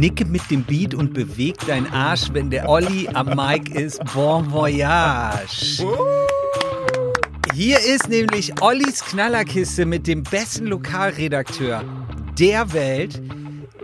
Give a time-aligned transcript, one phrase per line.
[0.00, 4.02] nicke mit dem Beat und beweg deinen Arsch, wenn der Olli am Mic ist.
[4.14, 5.84] Bon voyage.
[7.54, 11.84] Hier ist nämlich Ollis Knallerkiste mit dem besten Lokalredakteur
[12.38, 13.20] der Welt,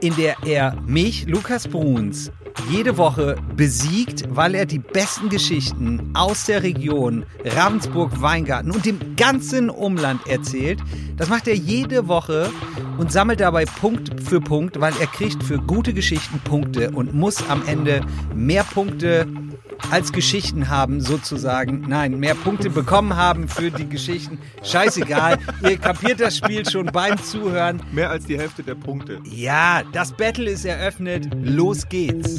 [0.01, 2.33] in der er mich, Lukas Bruns,
[2.71, 9.71] jede Woche besiegt, weil er die besten Geschichten aus der Region Ravensburg-Weingarten und dem ganzen
[9.71, 10.81] Umland erzählt.
[11.17, 12.51] Das macht er jede Woche
[12.99, 17.49] und sammelt dabei Punkt für Punkt, weil er kriegt für gute Geschichten Punkte und muss
[17.49, 18.03] am Ende
[18.35, 19.27] mehr Punkte
[19.91, 21.85] als Geschichten haben, sozusagen.
[21.89, 24.39] Nein, mehr Punkte bekommen haben für die Geschichten.
[24.63, 27.83] Scheißegal, ihr kapiert das Spiel schon beim Zuhören.
[27.93, 29.21] Mehr als die Hälfte der Punkte.
[29.25, 31.29] Ja, das Battle ist eröffnet.
[31.43, 32.39] Los geht's.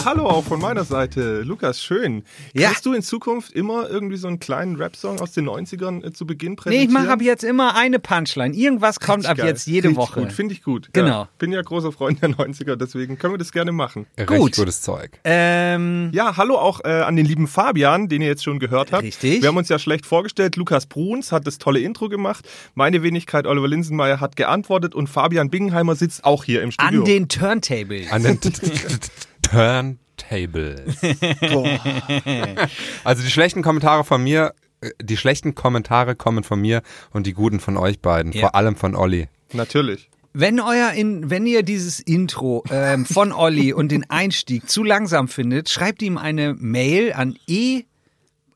[0.00, 1.42] Ja, hallo auch von meiner Seite.
[1.42, 2.24] Lukas, schön.
[2.52, 2.68] Ja.
[2.68, 6.26] Kannst du in Zukunft immer irgendwie so einen kleinen Rap-Song aus den 90ern äh, zu
[6.26, 6.88] Beginn Nee, präsentieren?
[6.88, 8.54] ich mache ab jetzt immer eine Punchline.
[8.56, 9.46] Irgendwas kommt ab Geil.
[9.46, 10.20] jetzt jede Finde ich Woche.
[10.20, 10.88] Gut, finde ich gut.
[10.92, 11.08] Genau.
[11.22, 14.06] Ja, bin ja großer Freund der 90er, deswegen können wir das gerne machen.
[14.16, 14.30] Gut.
[14.30, 15.12] Recht gutes Zeug.
[15.22, 19.04] Ähm, Ja, hallo auch äh, an den lieben Fabian, den ihr jetzt schon gehört habt.
[19.04, 19.42] Richtig.
[19.42, 20.56] Wir haben uns ja schlecht vorgestellt.
[20.56, 22.48] Lukas Bruns hat das tolle Intro gemacht.
[22.74, 27.00] Meine Wenigkeit Oliver Linsenmeier hat geantwortet und Fabian Bingenheimer sitzt auch hier im Studio.
[27.00, 28.10] an den Turntables.
[28.10, 28.38] An den
[29.54, 31.00] Turntables.
[33.04, 37.32] Also die schlechten Kommentare von mir, äh, die schlechten Kommentare kommen von mir und die
[37.32, 38.32] guten von euch beiden.
[38.32, 38.40] Ja.
[38.40, 39.28] Vor allem von Olli.
[39.52, 40.10] Natürlich.
[40.32, 45.28] Wenn euer in, wenn ihr dieses Intro ähm, von Olli und den Einstieg zu langsam
[45.28, 47.84] findet, schreibt ihm eine Mail an e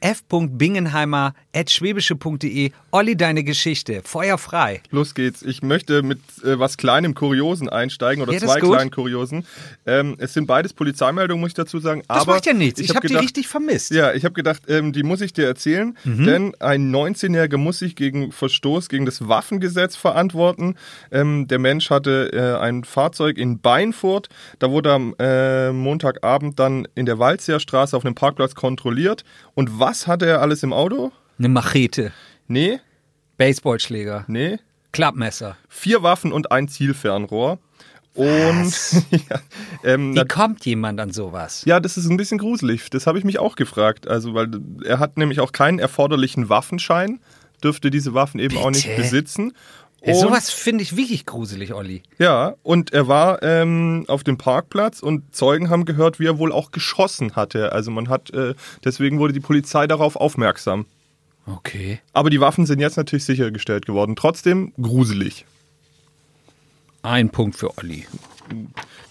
[1.54, 2.72] f.bingenheimer.schwäbische.de.
[2.92, 4.02] Olli, deine Geschichte.
[4.04, 4.82] Feuer frei.
[4.92, 5.42] Los geht's.
[5.44, 9.46] Ich möchte mit äh, was kleinem Kuriosen einsteigen oder Ja, zwei kleinen Kuriosen.
[9.86, 12.04] Ähm, es sind beides Polizeimeldungen, muss ich dazu sagen.
[12.08, 12.80] Das aber macht ja nichts.
[12.80, 13.92] Ich, hab habe die gedacht- richtig vermisst.
[13.92, 16.26] Ja, ich habe gedacht, ähm, die muss ich dir erzählen, Mhm.
[16.26, 20.76] denn ein 19-Jähriger muss sich gegen Verstoß gegen das Waffengesetz verantworten.
[21.12, 24.30] Ähm, der Mensch hatte äh, ein Fahrzeug in Beinfurt,
[24.60, 29.24] da wurde am äh, Montagabend dann in der Waldseerstraße auf einem Parkplatz kontrolliert.
[29.54, 31.12] Und was hatte er alles im Auto?
[31.40, 32.12] Eine Machete,
[32.48, 32.80] Nee,
[33.38, 34.58] Baseballschläger, nee,
[34.92, 35.58] Klappmesser.
[35.70, 37.60] vier Waffen und ein Zielfernrohr.
[38.14, 38.72] Und
[39.12, 39.40] ja,
[39.84, 41.64] ähm, Wie kommt jemand an sowas?
[41.66, 42.90] Ja, das ist ein bisschen gruselig.
[42.92, 44.08] Das habe ich mich auch gefragt.
[44.08, 44.52] Also, weil
[44.86, 47.20] er hat nämlich auch keinen erforderlichen Waffenschein,
[47.64, 49.02] dürfte diese Waffen eben auch nicht Bitte?
[49.02, 49.54] besitzen.
[50.02, 52.04] Und, sowas finde ich wirklich gruselig, Olli.
[52.20, 56.52] Ja, und er war ähm, auf dem Parkplatz und Zeugen haben gehört, wie er wohl
[56.52, 57.72] auch geschossen hatte.
[57.72, 60.86] Also man hat, äh, deswegen wurde die Polizei darauf aufmerksam.
[61.46, 62.00] Okay.
[62.14, 64.16] Aber die Waffen sind jetzt natürlich sichergestellt geworden.
[64.16, 65.46] Trotzdem gruselig.
[67.02, 68.06] Ein Punkt für Olli.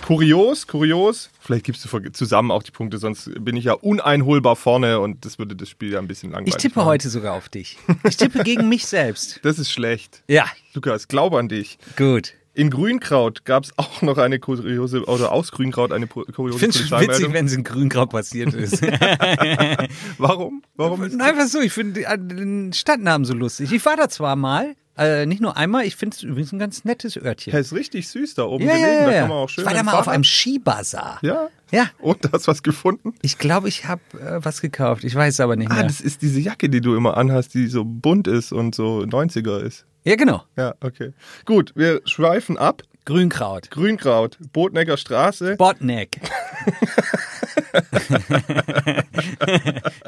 [0.07, 1.31] Kurios, kurios.
[1.41, 5.39] Vielleicht gibst du zusammen auch die Punkte, sonst bin ich ja uneinholbar vorne und das
[5.39, 6.89] würde das Spiel ja ein bisschen langweilig Ich tippe machen.
[6.89, 7.79] heute sogar auf dich.
[8.09, 9.41] Ich tippe gegen mich selbst.
[9.43, 10.23] Das ist schlecht.
[10.29, 11.79] Ja, Lukas, glaub an dich.
[11.97, 12.35] gut.
[12.55, 16.59] In Grünkraut gab es auch noch eine kuriose, oder aus Grünkraut eine pu- Ich kuriose
[16.59, 18.83] finde es witzig, wenn es in Grüngrau passiert ist.
[20.19, 20.63] Warum?
[20.77, 21.03] Warum?
[21.05, 23.73] Ist Einfach so, ich finde den Stadtnamen so lustig.
[23.73, 26.85] Ich war da zwar mal, äh, nicht nur einmal, ich finde es übrigens ein ganz
[26.85, 27.53] nettes Örtchen.
[27.53, 28.87] Ja, ist richtig süß da oben Ja, gelegen.
[28.93, 29.07] ja, ja.
[29.07, 31.19] Da kann man auch schön ich war da mal auf Fahrrad- einem Skibazar.
[31.23, 31.49] Ja?
[31.71, 31.87] Ja.
[32.01, 33.15] Und hast was gefunden?
[33.23, 35.05] Ich glaube, ich habe äh, was gekauft.
[35.05, 35.85] Ich weiß es aber nicht Ah, mehr.
[35.85, 39.61] das ist diese Jacke, die du immer anhast, die so bunt ist und so 90er
[39.63, 39.87] ist.
[40.05, 40.43] Ja, genau.
[40.57, 41.13] Ja, okay.
[41.45, 42.83] Gut, wir schweifen ab.
[43.05, 43.71] Grünkraut.
[43.71, 45.57] Grünkraut, Botnecker Straße.
[45.57, 46.21] Botneck.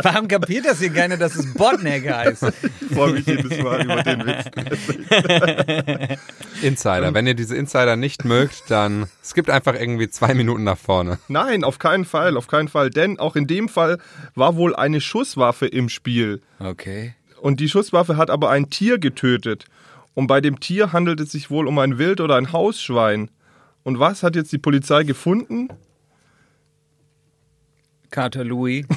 [0.03, 2.45] Warum kapiert das hier keiner, dass es Botneck heißt?
[2.81, 4.45] Ich freue mich jedes Mal über den Witz.
[6.63, 7.13] Insider.
[7.15, 11.19] Wenn ihr diese Insider nicht mögt, dann skippt einfach irgendwie zwei Minuten nach vorne.
[11.29, 12.91] Nein, auf keinen Fall, auf keinen Fall.
[12.91, 13.99] Denn auch in dem Fall
[14.35, 16.43] war wohl eine Schusswaffe im Spiel.
[16.61, 17.15] Okay.
[17.41, 19.67] Und die Schusswaffe hat aber ein Tier getötet.
[20.15, 23.31] Und bei dem Tier handelt es sich wohl um ein Wild- oder ein Hausschwein.
[23.83, 25.69] Und was hat jetzt die Polizei gefunden?
[28.15, 28.87] Carter Louis.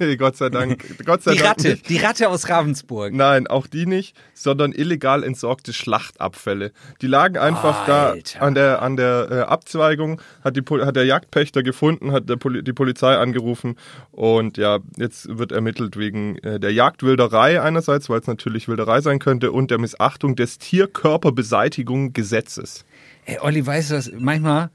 [0.00, 0.82] Nee, Gott sei Dank.
[1.04, 1.68] Gott sei Die Dank Ratte.
[1.70, 1.88] Nicht.
[1.90, 3.12] Die Ratte aus Ravensburg.
[3.12, 6.72] Nein, auch die nicht, sondern illegal entsorgte Schlachtabfälle.
[7.02, 8.22] Die lagen einfach Alter.
[8.38, 12.36] da an der, an der äh, Abzweigung, hat, die, hat der Jagdpächter gefunden, hat der
[12.36, 13.76] Poli die Polizei angerufen
[14.10, 19.18] und ja, jetzt wird ermittelt wegen äh, der Jagdwilderei einerseits, weil es natürlich Wilderei sein
[19.18, 22.86] könnte, und der Missachtung des Tierkörperbeseitigung Gesetzes.
[23.26, 24.10] Ey, Olli, weißt du was?
[24.18, 24.70] Manchmal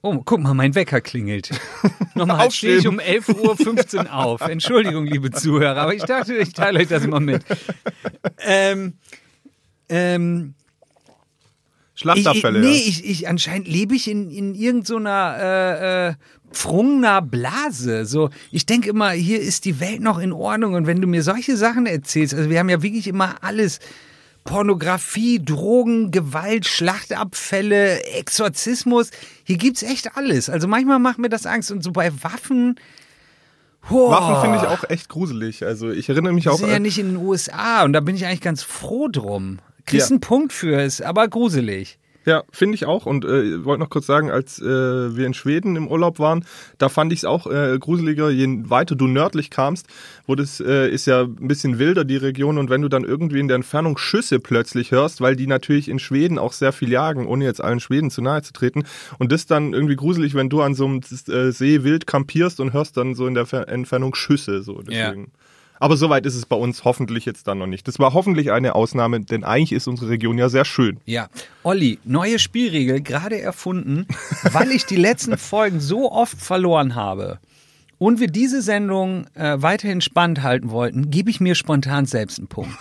[0.00, 1.50] Oh, guck mal, mein Wecker klingelt.
[2.14, 4.40] Nochmal, stehe ich um 11.15 Uhr auf.
[4.42, 7.42] Entschuldigung, liebe Zuhörer, aber ich dachte, ich teile euch das mal mit.
[8.40, 8.94] Ähm,
[9.88, 10.54] ähm,
[11.98, 12.60] Schlachtabfälle.
[12.60, 12.88] Ich, nee, ja.
[12.88, 16.14] ich, ich anscheinend lebe ich in, in irgendeiner äh, äh,
[16.52, 18.06] pfrungener Blase.
[18.06, 20.74] So, ich denke immer, hier ist die Welt noch in Ordnung.
[20.74, 23.80] Und wenn du mir solche Sachen erzählst, also wir haben ja wirklich immer alles.
[24.48, 29.10] Pornografie, Drogen, Gewalt, Schlachtabfälle, Exorzismus.
[29.44, 30.48] Hier gibt's echt alles.
[30.48, 31.70] Also manchmal macht mir das Angst.
[31.70, 32.76] Und so bei Waffen.
[33.88, 35.64] Boah, Waffen finde ich auch echt gruselig.
[35.64, 38.00] Also ich erinnere mich Wir auch sind ja an- nicht in den USA und da
[38.00, 39.58] bin ich eigentlich ganz froh drum.
[39.86, 40.14] Kriegst Ja.
[40.14, 41.98] einen Punkt für, ist aber gruselig.
[42.28, 43.06] Ja, finde ich auch.
[43.06, 44.66] Und äh, wollte noch kurz sagen, als äh,
[45.16, 46.44] wir in Schweden im Urlaub waren,
[46.76, 49.86] da fand ich es auch äh, gruseliger, je weiter du nördlich kamst,
[50.26, 52.58] wo das äh, ist ja ein bisschen wilder, die Region.
[52.58, 55.98] Und wenn du dann irgendwie in der Entfernung Schüsse plötzlich hörst, weil die natürlich in
[55.98, 58.84] Schweden auch sehr viel jagen, ohne jetzt allen Schweden zu nahe zu treten.
[59.18, 62.74] Und das dann irgendwie gruselig, wenn du an so einem äh, See wild kampierst und
[62.74, 64.62] hörst dann so in der Fer Entfernung Schüsse.
[64.62, 65.32] So, deswegen.
[65.80, 67.86] Aber soweit ist es bei uns hoffentlich jetzt dann noch nicht.
[67.88, 71.00] Das war hoffentlich eine Ausnahme, denn eigentlich ist unsere Region ja sehr schön.
[71.04, 71.28] Ja.
[71.62, 74.06] Olli, neue Spielregel, gerade erfunden,
[74.52, 77.38] weil ich die letzten Folgen so oft verloren habe
[77.98, 82.46] und wir diese Sendung äh, weiterhin spannend halten wollten, gebe ich mir spontan selbst einen
[82.48, 82.70] Punkt.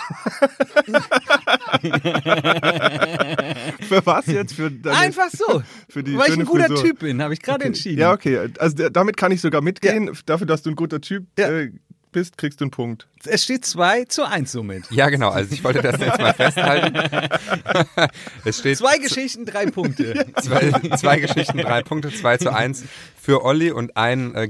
[3.81, 4.53] Für was jetzt?
[4.53, 5.63] Für deine, Einfach so.
[5.89, 6.83] für die weil ich ein guter Frisur.
[6.85, 7.99] Typ bin, habe ich gerade entschieden.
[7.99, 8.49] Ja, okay.
[8.59, 10.11] Also damit kann ich sogar mitgehen.
[10.25, 11.49] Dafür, dass du ein guter Typ Ja.
[11.49, 11.71] äh,
[12.17, 13.07] bist, kriegst du einen Punkt.
[13.25, 14.89] Es steht 2 zu 1 somit.
[14.89, 15.29] Ja, genau.
[15.29, 16.95] Also ich wollte das jetzt mal festhalten.
[18.45, 20.25] es steht Zwei Geschichten, drei Punkte.
[20.41, 22.83] zwei, zwei Geschichten, drei Punkte, zwei zu eins
[23.21, 24.49] für Olli und ein, äh,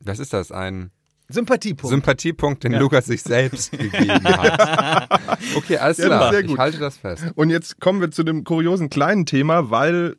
[0.00, 0.90] was ist das, ein
[1.28, 1.90] Sympathiepunkt.
[1.90, 5.20] Sympathiepunkt, den Lukas sich selbst gegeben hat.
[5.56, 6.30] Okay, alles Ja, klar.
[6.30, 6.58] sehr Ich gut.
[6.58, 7.24] halte das fest.
[7.34, 10.16] Und jetzt kommen wir zu dem kuriosen kleinen Thema, weil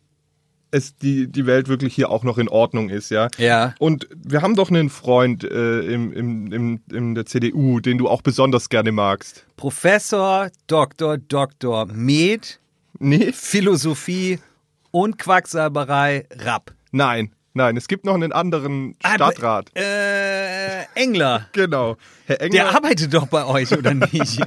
[0.71, 3.27] es die, die Welt wirklich hier auch noch in Ordnung ist, ja.
[3.37, 3.73] Ja.
[3.79, 8.07] Und wir haben doch einen Freund äh, im, im, im, in der CDU, den du
[8.09, 9.45] auch besonders gerne magst.
[9.55, 12.59] Professor, Doktor, Doktor, Med,
[12.99, 13.31] Nee?
[13.31, 14.39] Philosophie
[14.91, 16.73] und Quacksalberei, Rapp.
[16.91, 17.75] Nein, nein.
[17.75, 19.71] Es gibt noch einen anderen Stadtrat.
[19.75, 21.48] Äh, Engler.
[21.57, 21.98] Genau.
[22.25, 22.63] Herr Engler.
[22.63, 24.13] Der arbeitet doch bei euch, oder nicht?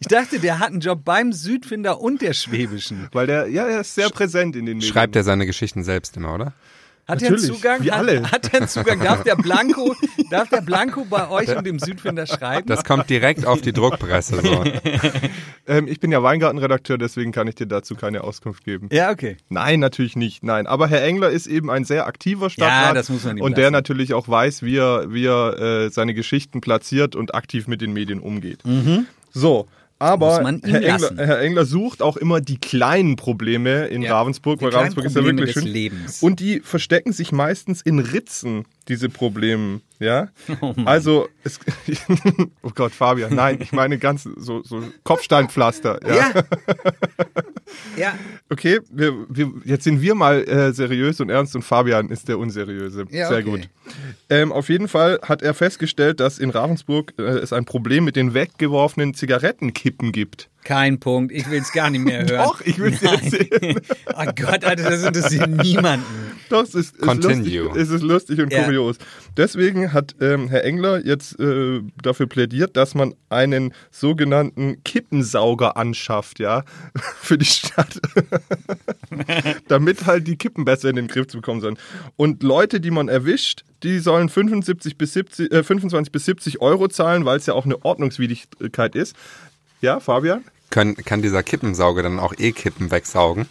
[0.00, 3.08] ich dachte, der hat einen Job beim Südfinder und der Schwäbischen.
[3.12, 4.92] weil der, ja, er ist sehr präsent in den Medien.
[4.92, 6.54] Schreibt er seine Geschichten selbst immer, oder?
[7.08, 7.82] Hat er einen Natürlich, Zugang?
[7.84, 8.30] wie Hat- alle.
[8.30, 9.00] Hat er einen Zugang?
[9.00, 9.94] Darf der Blanco,
[10.30, 12.66] darf der Blanco bei euch und dem Südfinder schreiben?
[12.68, 14.40] Das kommt direkt auf die Druckpresse.
[14.40, 14.64] So.
[15.64, 18.88] Ähm, ich bin ja Weingartenredakteur, deswegen kann ich dir dazu keine Auskunft geben.
[18.90, 19.36] ja, okay.
[19.48, 20.42] Nein, natürlich nicht.
[20.42, 23.44] Nein, aber Herr Engler ist eben ein sehr aktiver Stadtrat Ja, das muss man ihm
[23.44, 23.72] und der lassen.
[23.74, 27.92] natürlich auch weiß, wie er, wie er äh, seine Geschichten platziert und aktiv mit den
[27.92, 28.58] Medien umgeht.
[29.30, 29.68] So.
[30.02, 31.10] Aber Muss man ihm Herr Engler.
[31.16, 35.22] Herr Engler sucht auch immer die kleinen Probleme in Ja, Ravensburg, weil Ravensburg ist ja
[35.24, 35.64] wirklich schön.
[35.64, 36.20] Lebens.
[36.24, 39.80] Und die verstecken sich meistens in Ritzen, diese Probleme.
[39.98, 40.28] Ja?
[40.84, 41.60] also, es,
[42.62, 46.00] oh Gott, Fabian, nein, ich meine ganz so, so Kopfsteinpflaster.
[46.06, 46.14] Ja.
[46.14, 46.32] Ja.
[47.96, 48.14] ja.
[48.50, 52.38] Okay, wir, wir, jetzt sind wir mal äh, seriös und ernst und Fabian ist der
[52.38, 53.06] Unseriöse.
[53.10, 53.50] Ja, Sehr okay.
[53.50, 53.68] gut.
[54.28, 58.16] Ähm, auf jeden Fall hat er festgestellt, dass in Ravensburg äh, es ein Problem mit
[58.16, 60.48] den weggeworfenen Zigarettenkippen gibt.
[60.64, 61.32] Kein Punkt.
[61.32, 62.44] Ich will es gar nicht mehr hören.
[62.44, 63.80] Doch, ich will es dir erzählen.
[64.14, 66.06] Oh Gott, Alter, das interessiert niemanden.
[66.50, 67.62] Doch, es ist, ist, Continue.
[67.62, 68.64] lustig, es ist lustig und Ja.
[68.64, 68.96] kurios.
[69.36, 76.38] Deswegen hat ähm, Herr Engler jetzt äh, dafür plädiert, dass man einen sogenannten Kippensauger anschafft,
[76.38, 76.64] ja,
[77.20, 78.00] für die Stadt.
[79.68, 81.78] Damit halt die Kippen besser in den Griff zu bekommen sollen.
[82.16, 86.88] Und Leute, die man erwischt, die sollen 75 bis 70, äh, 25 bis 70 Euro
[86.88, 89.16] zahlen, weil es ja auch eine Ordnungswidrigkeit ist.
[89.80, 90.44] Ja, Fabian?
[90.72, 93.46] Können, kann dieser Kippensauger dann auch E-Kippen wegsaugen?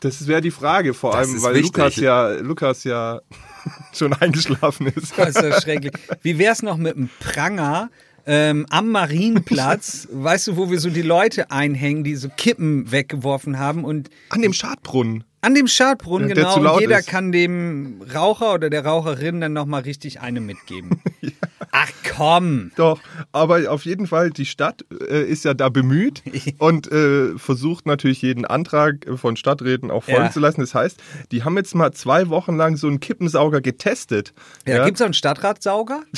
[0.00, 1.76] Das wäre die Frage, vor Das allem, weil wichtig.
[1.76, 3.20] Lukas ja, Lukas ja
[3.92, 5.12] schon eingeschlafen ist.
[5.16, 5.92] Das ist ja schrecklich.
[6.22, 7.90] Wie wär's noch mit einem Pranger
[8.26, 13.58] ähm, am Marienplatz, weißt du, wo wir so die Leute einhängen, die so Kippen weggeworfen
[13.58, 15.24] haben und An dem Schadbrunnen.
[15.40, 17.08] an dem Schadbrunnen, Ja, der genau, und jeder ist.
[17.08, 21.02] kann dem Raucher oder der Raucherin dann nochmal richtig eine mitgeben.
[21.72, 22.72] Ach komm.
[22.76, 23.00] Doch,
[23.32, 26.22] aber auf jeden Fall, die Stadt äh, ist ja da bemüht
[26.58, 30.30] und äh, versucht natürlich jeden Antrag von Stadträten auch folgen Ja.
[30.32, 30.60] zu lassen.
[30.60, 31.00] Das heißt,
[31.30, 34.32] die haben jetzt mal zwei Wochen lang so einen Kippensauger getestet.
[34.66, 36.02] Ja, Gibt's auch einen Stadtratsauger?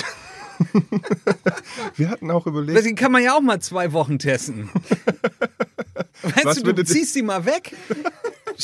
[1.96, 4.70] Wir hatten auch überlegt, Den kann man ja auch mal zwei Wochen testen.
[6.22, 7.74] Weißt Was du, du ziehst die mal weg,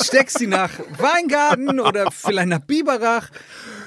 [0.01, 3.29] steckst die nach Weingarten oder vielleicht nach Biberach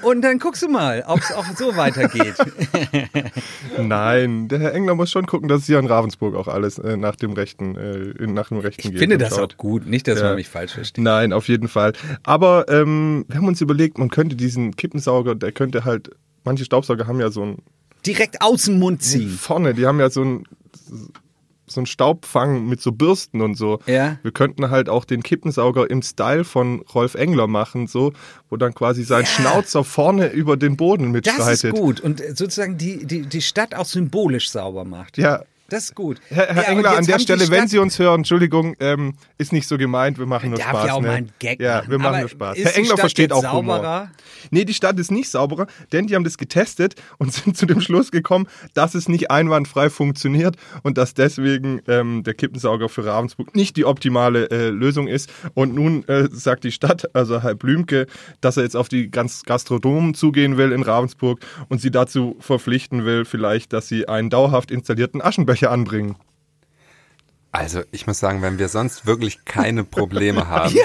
[0.03, 2.35] und dann guckst du mal, ob es auch so weitergeht.
[3.77, 6.97] Nein, der Herr Engler muss schon gucken, dass es hier in Ravensburg auch alles äh,
[6.97, 8.99] nach dem Rechten, äh, nach dem Rechten Ich geht.
[8.99, 9.53] finde und das schaut.
[9.53, 10.25] auch gut, nicht, dass Ja.
[10.27, 11.03] man mich falsch versteht.
[11.03, 11.93] Nein, auf jeden Fall.
[12.23, 16.11] Aber ähm, wir haben uns überlegt, man könnte diesen Kippensauger, der könnte halt,
[16.43, 17.57] manche Staubsauger haben ja so ein
[18.05, 19.29] Direkt aus dem Mund ziehen.
[19.29, 20.43] vorne, die haben ja so ein
[21.65, 23.79] so ein Staubfang mit so Bürsten und so.
[23.85, 24.17] Ja.
[24.21, 28.11] Wir könnten halt auch den Kippensauger im Style von Rolf Engler machen, so,
[28.49, 29.27] wo dann quasi sein Ja.
[29.27, 31.73] Schnauzer vorne über den Boden Das mitschreitet.
[31.73, 35.17] ist gut und sozusagen die, die, die Stadt auch symbolisch sauber macht.
[35.17, 35.43] Ja.
[35.73, 36.21] Das ist gut.
[36.29, 39.67] Herr, Herr Ja, Engler, an der Stelle, wenn Sie uns hören, Entschuldigung, ähm, ist nicht
[39.67, 40.85] so gemeint, wir machen nur Darf Spaß.
[40.85, 41.07] ja auch ne?
[41.07, 41.89] mal einen Gag Ja, machen.
[41.91, 42.57] wir machen Aber nur Spaß.
[42.59, 43.77] Herr Engler versteht auch Humor.
[43.77, 44.11] sauberer?
[44.51, 47.81] Nee, die Stadt ist nicht sauberer, denn die haben das getestet und sind zu dem
[47.81, 53.55] Schluss gekommen, dass es nicht einwandfrei funktioniert und dass deswegen ähm, der Kippensauger für Ravensburg
[53.55, 55.31] nicht die optimale äh, Lösung ist.
[55.55, 58.05] Und nun äh, sagt die Stadt, also Herr Blümke,
[58.41, 61.39] dass er jetzt auf die ganz Gastronomen zugehen will in Ravensburg
[61.69, 66.15] und sie dazu verpflichten will, vielleicht, dass sie einen dauerhaft installierten Aschenbecher anbringen.
[67.53, 70.75] Also ich muss sagen, wenn wir sonst wirklich keine Probleme haben,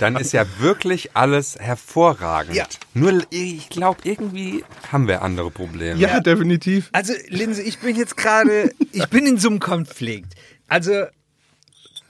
[0.00, 2.56] dann ist ja wirklich alles hervorragend.
[2.56, 2.66] Ja.
[2.94, 6.00] Nur ich glaube, irgendwie haben wir andere Probleme.
[6.00, 6.88] Ja, definitiv.
[6.92, 10.34] Also, Linse, ich bin jetzt gerade, ich bin in so einem Konflikt.
[10.66, 11.04] Also,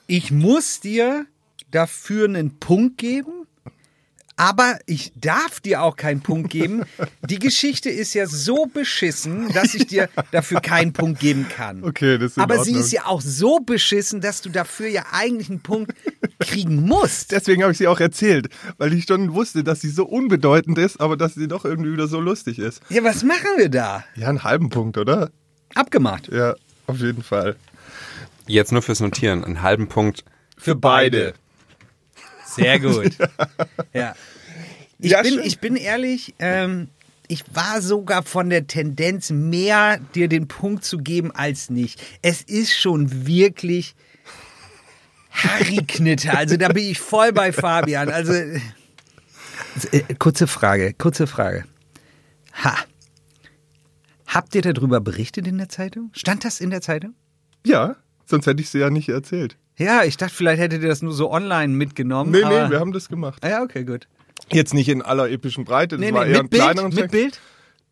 [0.07, 1.27] ich muss dir
[1.73, 3.44] dafür einen Punkt geben,
[4.37, 6.83] aber ich darf dir auch keinen Punkt geben.
[7.29, 11.85] Die Geschichte ist ja so beschissen, dass ich dir dafür keinen Punkt geben kann.
[11.85, 12.81] Okay, das ist in Aber sie Ordnung.
[12.81, 15.93] ist ja auch so beschissen, dass du dafür ja eigentlich einen Punkt
[16.41, 17.33] kriegen musst.
[17.33, 18.49] Deswegen habe ich sie auch erzählt,
[18.79, 22.09] weil ich schon wusste, dass sie so unbedeutend ist, aber dass sie doch irgendwie wieder
[22.09, 22.81] so lustig ist.
[22.89, 24.05] Ja, was machen wir da?
[24.17, 25.31] Ja, einen halben Punkt, oder?
[25.75, 26.29] Abgemacht.
[26.33, 26.55] Ja,
[26.87, 27.57] auf jeden Fall.
[28.47, 30.25] Jetzt nur fürs Notieren, einen halben Punkt.
[30.59, 31.35] Für beide.
[32.55, 33.17] Sehr gut.
[33.93, 34.15] ja.
[34.99, 35.45] Ich, Ja, bin, schön.
[35.45, 36.89] ich bin ehrlich, ähm,
[37.29, 42.01] ich war sogar von der Tendenz, mehr dir den Punkt zu geben als nicht.
[42.23, 43.95] Es ist schon wirklich
[45.31, 46.37] Harry-Knitter.
[46.37, 48.09] Also da bin ich voll bei Fabian.
[48.09, 48.61] Also, äh,
[50.19, 51.65] kurze Frage, kurze Frage.
[52.63, 52.77] Ha.
[54.27, 56.11] Habt ihr darüber berichtet in der Zeitung?
[56.15, 57.15] Stand das in der Zeitung?
[57.67, 57.97] Ja,
[58.27, 59.57] sonst hätte ich sie ja nicht erzählt.
[59.77, 62.31] Ja, ich dachte, vielleicht hättet ihr das nur so online mitgenommen.
[62.31, 63.45] Nee, nee, wir haben das gemacht.
[63.45, 64.07] Ah Ja, okay, gut.
[64.53, 67.11] Jetzt nicht in aller epischen Breite, das Nee, war nee, eher mit ein Bild, mit
[67.11, 67.41] Bild?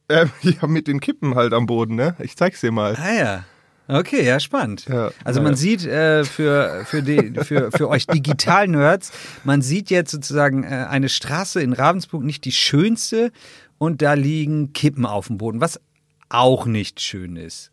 [0.09, 2.15] Ähm, ja, mit den Kippen halt am Boden, ne?
[2.21, 2.97] Ich zeig's dir mal.
[2.97, 3.45] Ah ja.
[3.89, 4.87] Okay, ja, spannend.
[4.89, 5.45] Ja, also ja.
[5.45, 9.12] man sieht äh, für, für, die, für, für euch Digital-Nerds,
[9.45, 13.33] man sieht jetzt sozusagen äh, eine Straße in Ravensburg, nicht die schönste,
[13.79, 15.81] und da liegen Kippen auf dem Boden, was
[16.29, 17.73] auch nicht schön ist.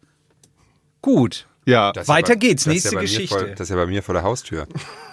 [1.02, 1.48] Gut.
[1.70, 3.36] Ja, Das Weiter ja geht's, das ist nächste ja bei mir Geschichte.
[3.40, 4.68] Vor, das ist ja bei mir vor der Haustür.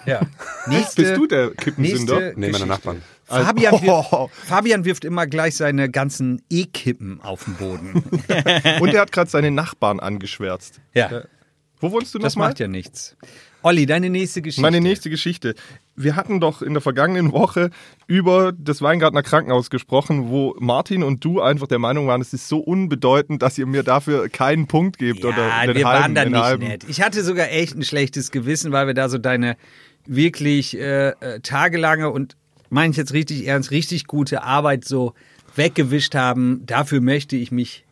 [0.05, 0.21] Ja.
[0.67, 2.33] Nächste, bist du der Kippensünder?
[2.35, 2.65] Nee, meine.
[2.65, 3.01] Nachbarn.
[3.25, 3.81] Fabian, Oh.
[4.29, 7.93] wirft, Fabian wirft immer gleich seine ganzen E-Kippen auf den Boden.
[8.79, 10.79] Und er hat gerade seine Nachbarn angeschwärzt.
[10.93, 11.23] Ja,
[11.79, 12.49] Wo wohnst du das nochmal?
[12.49, 13.17] macht ja nichts.
[13.63, 14.61] Olli, deine nächste Geschichte.
[14.61, 15.55] Meine nächste Geschichte.
[15.99, 17.71] Wir hatten doch in der vergangenen Woche
[18.05, 22.47] über das Weingartner Krankenhaus gesprochen, wo Martin und du einfach der Meinung waren, es ist
[22.47, 26.15] so unbedeutend, dass ihr mir dafür keinen Punkt gebt Ja, oder den wir halben, waren
[26.15, 26.63] da nicht halben.
[26.67, 26.85] nett.
[26.87, 29.57] Ich hatte sogar echt ein schlechtes Gewissen, weil wir da so deine
[30.05, 32.37] wirklich äh, äh, tagelange und
[32.69, 35.15] meine ich jetzt richtig ernst, richtig gute Arbeit so
[35.55, 36.61] weggewischt haben.
[36.67, 37.85] Dafür möchte ich mich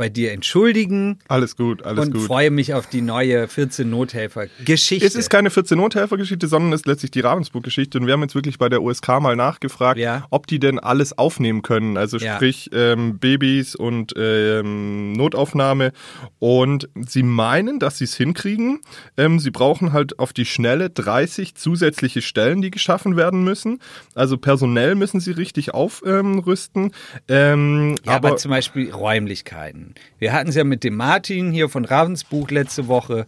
[0.00, 2.22] bei dir entschuldigen Alles gut, alles und gut.
[2.22, 5.04] freue mich auf die neue 14 Nothelfer-Geschichte.
[5.06, 7.98] Es ist keine 14 Nothelfer-Geschichte, sondern es ist letztlich die Ravensburg-Geschichte.
[7.98, 10.26] Und wir haben jetzt wirklich bei der USK mal nachgefragt, Ja.
[10.30, 11.98] ob die denn alles aufnehmen können.
[11.98, 12.36] Also Ja.
[12.36, 15.92] sprich ähm, Babys und ähm, Notaufnahme.
[16.38, 18.80] Und sie meinen, dass sie es hinkriegen.
[19.18, 23.80] Ähm, sie brauchen halt auf die Schnelle 30 zusätzliche Stellen, die geschaffen werden müssen.
[24.14, 26.92] Also personell müssen sie richtig aufrüsten.
[27.28, 29.89] Ähm, Ja, aber, aber zum Beispiel Räumlichkeiten.
[30.18, 33.26] Wir hatten es ja mit dem Martin hier von Ravensbuch letzte Woche.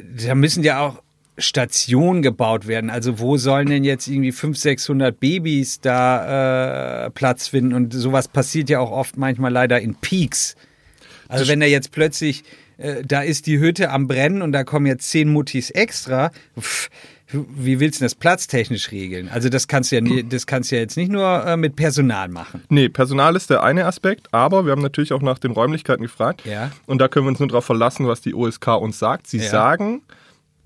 [0.00, 1.02] Da müssen ja auch
[1.36, 2.90] Stationen gebaut werden.
[2.90, 7.74] Also wo sollen denn jetzt irgendwie 500, 600 Babys da äh, Platz finden?
[7.74, 10.54] Und sowas passiert ja auch oft manchmal leider in Peaks.
[11.28, 12.44] Also wenn da jetzt plötzlich,
[12.76, 16.88] äh, da ist die Hütte am Brennen und da kommen jetzt zehn Muttis extra, pff,
[17.56, 19.28] wie willst du das platztechnisch regeln?
[19.32, 22.28] Also das kannst du ja, nie, das kannst ja jetzt nicht nur äh, mit Personal
[22.28, 22.62] machen.
[22.68, 26.42] Nee, Personal ist der eine Aspekt, aber wir haben natürlich auch nach den Räumlichkeiten gefragt.
[26.44, 26.70] Ja.
[26.86, 29.26] Und da können wir uns nur darauf verlassen, was die OSK uns sagt.
[29.26, 29.50] Sie Ja.
[29.50, 30.02] sagen,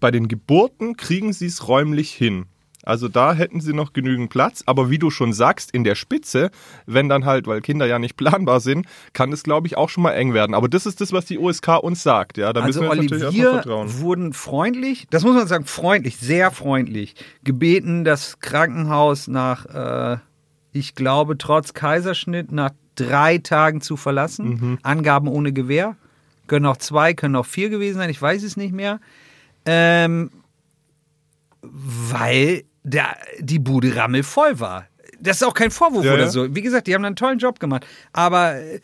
[0.01, 2.47] bei den Geburten kriegen sie es räumlich hin.
[2.88, 6.50] Also da hätten sie noch genügend Platz, aber wie du schon sagst, in der Spitze,
[6.87, 10.02] wenn dann halt, weil Kinder ja nicht planbar sind, kann es, glaube ich, auch schon
[10.02, 10.54] mal eng werden.
[10.54, 12.38] Aber das ist das, was die OSK uns sagt.
[12.38, 14.00] Ja, da Also müssen wir uns natürlich erstmal wir vertrauen.
[14.00, 17.14] wurden freundlich, das muss man sagen, freundlich, sehr freundlich,
[17.45, 20.18] gebeten, das Krankenhaus nach äh,
[20.73, 24.78] ich glaube, trotz Kaiserschnitt nach drei Tagen zu verlassen.
[24.83, 25.97] Angaben ohne Gewehr.
[26.47, 29.00] Können auch zwei, können auch vier gewesen sein, ich weiß es nicht mehr.
[29.66, 30.30] Ähm,
[31.62, 34.87] weil der, die Bude rammelvoll war.
[35.21, 36.30] Das ist auch kein Vorwurf Ja, oder ja.
[36.30, 36.54] so.
[36.54, 37.87] Wie gesagt, die haben einen tollen Job gemacht.
[38.12, 38.80] Aber äh,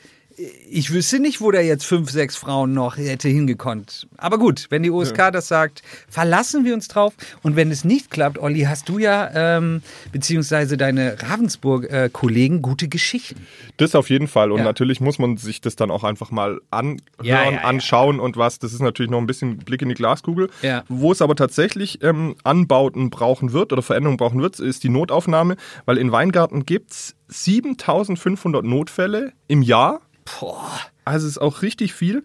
[0.69, 4.09] ich wüsste nicht, wo da jetzt fünf, sechs Frauen noch hätte hingekonnt.
[4.17, 7.13] Aber gut, wenn die OSK das sagt, verlassen wir uns drauf.
[7.43, 13.47] Und wenn es nicht klappt, Olli, hast du ja, ähm, beziehungsweise deine Ravensburg-Kollegen, gute Geschichten.
[13.77, 14.51] Das auf jeden Fall.
[14.53, 14.65] Und Ja.
[14.65, 17.59] natürlich muss man sich das dann auch einfach mal anhören, Ja, ja, ja.
[17.63, 18.59] anschauen und was.
[18.59, 20.51] Das ist natürlich noch ein bisschen Blick in die Glaskugel.
[20.63, 20.85] Ja.
[20.89, 25.57] Wo es aber tatsächlich ähm, Anbauten brauchen wird oder Veränderungen brauchen wird, ist die Notaufnahme,
[25.87, 30.01] weil in Weingarten gibt es 7500 Notfälle im Jahr.
[30.25, 30.71] Boah.
[31.05, 32.23] Also es ist auch richtig viel.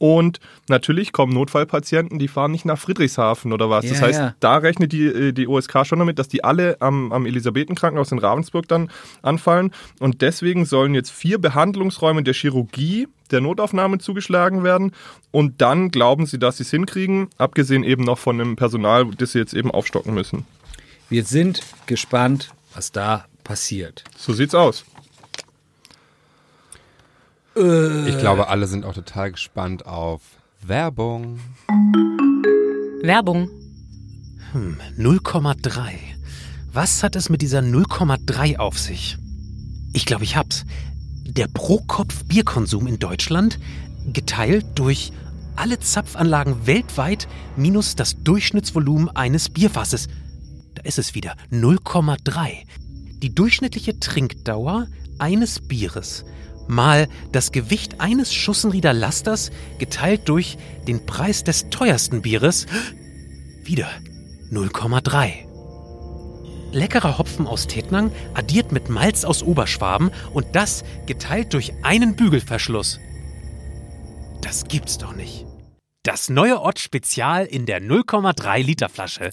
[0.00, 3.84] Und natürlich kommen Notfallpatienten, die fahren nicht nach Friedrichshafen oder was.
[3.84, 4.34] das Ja, heißt, ja.
[4.40, 8.18] da rechnet die, äh, die OSK schon damit, dass die alle am, am Elisabethenkrankenhaus in
[8.18, 8.90] Ravensburg dann
[9.20, 9.72] anfallen.
[9.98, 14.92] Und deswegen sollen jetzt vier Behandlungsräume der Chirurgie der Notaufnahme zugeschlagen werden.
[15.32, 19.32] Und dann glauben sie, dass sie es hinkriegen, abgesehen eben noch von dem Personal, das
[19.32, 20.46] sie jetzt eben aufstocken müssen.
[21.10, 24.04] Wir sind gespannt, was da passiert.
[24.16, 24.86] So sieht's aus.
[27.54, 30.22] Ich glaube, alle sind auch total gespannt auf
[30.62, 31.40] Werbung.
[33.02, 33.50] Werbung.
[34.54, 35.92] 0,3.
[36.72, 39.18] Was hat es mit dieser 0,3 auf sich?
[39.92, 40.64] Ich glaube, ich hab's.
[41.24, 43.58] Der Pro-Kopf-Bierkonsum in Deutschland
[44.12, 45.12] geteilt durch
[45.56, 47.26] alle Zapfanlagen weltweit
[47.56, 50.06] minus das Durchschnittsvolumen eines Bierfasses.
[50.74, 51.34] Da ist es wieder.
[51.50, 52.64] 0,3.
[53.18, 54.86] Die durchschnittliche Trinkdauer
[55.18, 56.24] eines Bieres
[56.70, 60.56] mal das Gewicht eines Schussenrieder Lasters geteilt durch
[60.88, 62.66] den Preis des teuersten Bieres.
[63.64, 63.88] Wieder
[64.50, 65.50] 0,3.
[66.72, 73.00] Leckerer Hopfen aus Tettnang addiert mit Malz aus Oberschwaben und das geteilt durch einen Bügelverschluss.
[74.40, 75.46] Das gibt's doch nicht.
[76.02, 79.30] Das neue Ott Spezial in der 0,3 Liter Flasche.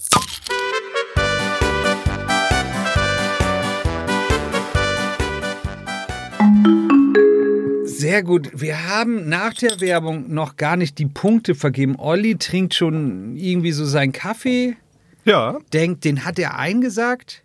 [8.08, 8.48] Sehr gut.
[8.54, 11.96] Wir haben nach der Werbung noch gar nicht die Punkte vergeben.
[11.98, 14.78] Olli trinkt schon irgendwie so seinen Kaffee,
[15.26, 17.42] Ja, denkt, den hat er eingesagt.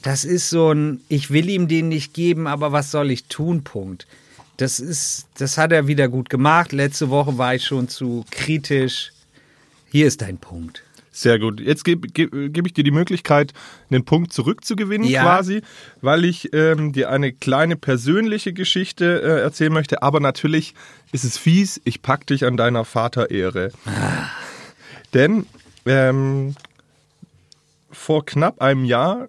[0.00, 3.62] Das ist so ein, ich will ihm den nicht geben, aber was soll ich tun,
[3.62, 4.06] Punkt.
[4.56, 6.72] Das ist, das hat er wieder gut gemacht.
[6.72, 9.12] Letzte Woche war ich schon zu kritisch.
[9.90, 10.85] Hier ist dein Punkt.
[11.16, 11.60] Sehr gut.
[11.60, 13.54] Jetzt gebe geb, geb ich dir die Möglichkeit,
[13.90, 15.22] einen Punkt zurückzugewinnen Ja.
[15.22, 15.62] quasi,
[16.02, 20.02] weil ich ähm, dir eine kleine persönliche Geschichte äh, erzählen möchte.
[20.02, 20.74] Aber natürlich
[21.12, 23.72] ist es fies, ich pack dich an deiner Vaterehre.
[25.14, 25.46] Denn
[25.86, 26.54] ähm,
[27.90, 29.28] vor knapp einem Jahr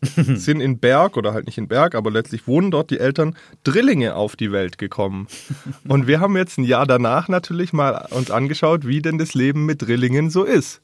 [0.14, 4.14] sind in Berg, oder halt nicht in Berg, aber letztlich wohnen dort die Eltern, Drillinge
[4.14, 5.26] auf die Welt gekommen.
[5.88, 9.66] Und wir haben jetzt ein Jahr danach natürlich mal uns angeschaut, wie denn das Leben
[9.66, 10.80] mit Drillingen so ist.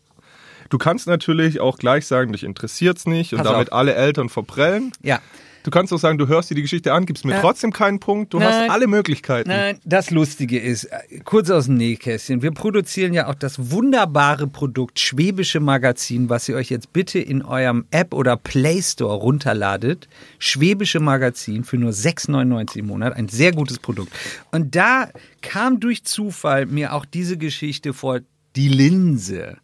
[0.71, 3.79] Du kannst natürlich auch gleich sagen, dich interessiert's nicht und Pass damit auf.
[3.79, 4.93] alle Eltern verprellen.
[5.03, 5.21] Ja.
[5.63, 7.99] Du kannst auch sagen, du hörst dir die Geschichte an, gibst mir Äh, trotzdem keinen
[7.99, 8.35] Punkt.
[8.35, 8.49] Du nein.
[8.49, 9.49] hast alle Möglichkeiten.
[9.49, 14.47] Nein, das Lustige ist, äh, kurz aus dem Nähkästchen, wir produzieren ja auch das wunderbare
[14.47, 20.07] Produkt Schwäbische Magazin, was ihr euch jetzt bitte in eurem App oder Play Store runterladet.
[20.39, 24.13] Schwäbische Magazin für nur 6,99 im Monat, ein sehr gutes Produkt.
[24.53, 25.09] Und da
[25.41, 28.21] kam durch Zufall mir auch diese Geschichte vor,
[28.57, 29.57] die Linse.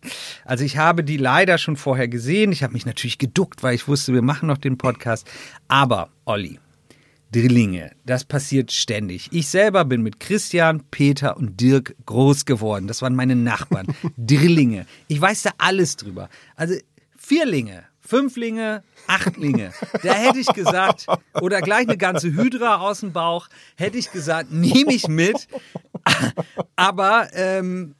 [0.44, 2.52] Also ich habe die leider schon vorher gesehen.
[2.52, 5.28] Ich habe mich natürlich geduckt, weil ich wusste, wir machen noch den Podcast.
[5.68, 6.58] Aber, Olli,
[7.32, 9.28] Drillinge, das passiert ständig.
[9.30, 12.88] Ich selber bin mit Christian, Peter und Dirk groß geworden.
[12.88, 13.86] Das waren meine Nachbarn.
[14.16, 14.86] Drillinge.
[15.06, 16.28] Ich weiß da alles drüber.
[16.56, 16.74] Also
[17.16, 19.72] Vierlinge, Fünflinge, Achtlinge.
[20.02, 21.06] Da hätte ich gesagt,
[21.40, 25.46] oder gleich eine ganze Hydra aus dem Bauch, hätte ich gesagt, nehme ich mit.
[26.74, 27.94] Aber, ähm,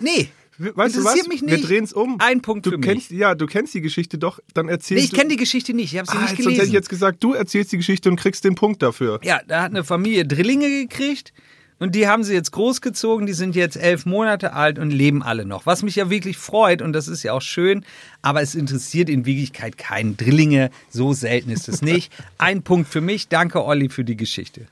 [0.00, 0.28] nee.
[0.58, 1.28] Weißt du was?
[1.28, 1.68] mich Wir nicht.
[1.68, 2.16] drehen es um.
[2.18, 2.86] Ein Punkt du für mich.
[2.86, 4.40] kennst, Ja, du kennst die Geschichte doch.
[4.54, 5.92] Dann erzählst Nee, ich kenne die Geschichte nicht.
[5.92, 6.74] Ich habe sie ah, nicht Sonst hätte ich gelesen.
[6.74, 9.20] jetzt gesagt, du erzählst die Geschichte und kriegst den Punkt dafür.
[9.22, 11.32] Ja, da hat eine Familie Drillinge gekriegt
[11.78, 13.26] und die haben sie jetzt großgezogen.
[13.26, 15.64] Die sind jetzt elf Monate alt und leben alle noch.
[15.64, 17.84] Was mich ja wirklich freut und das ist ja auch schön,
[18.22, 20.70] aber es interessiert in Wirklichkeit keinen Drillinge.
[20.90, 22.12] So selten ist es nicht.
[22.38, 23.28] Ein Punkt für mich.
[23.28, 24.66] Danke, Olli, für die Geschichte.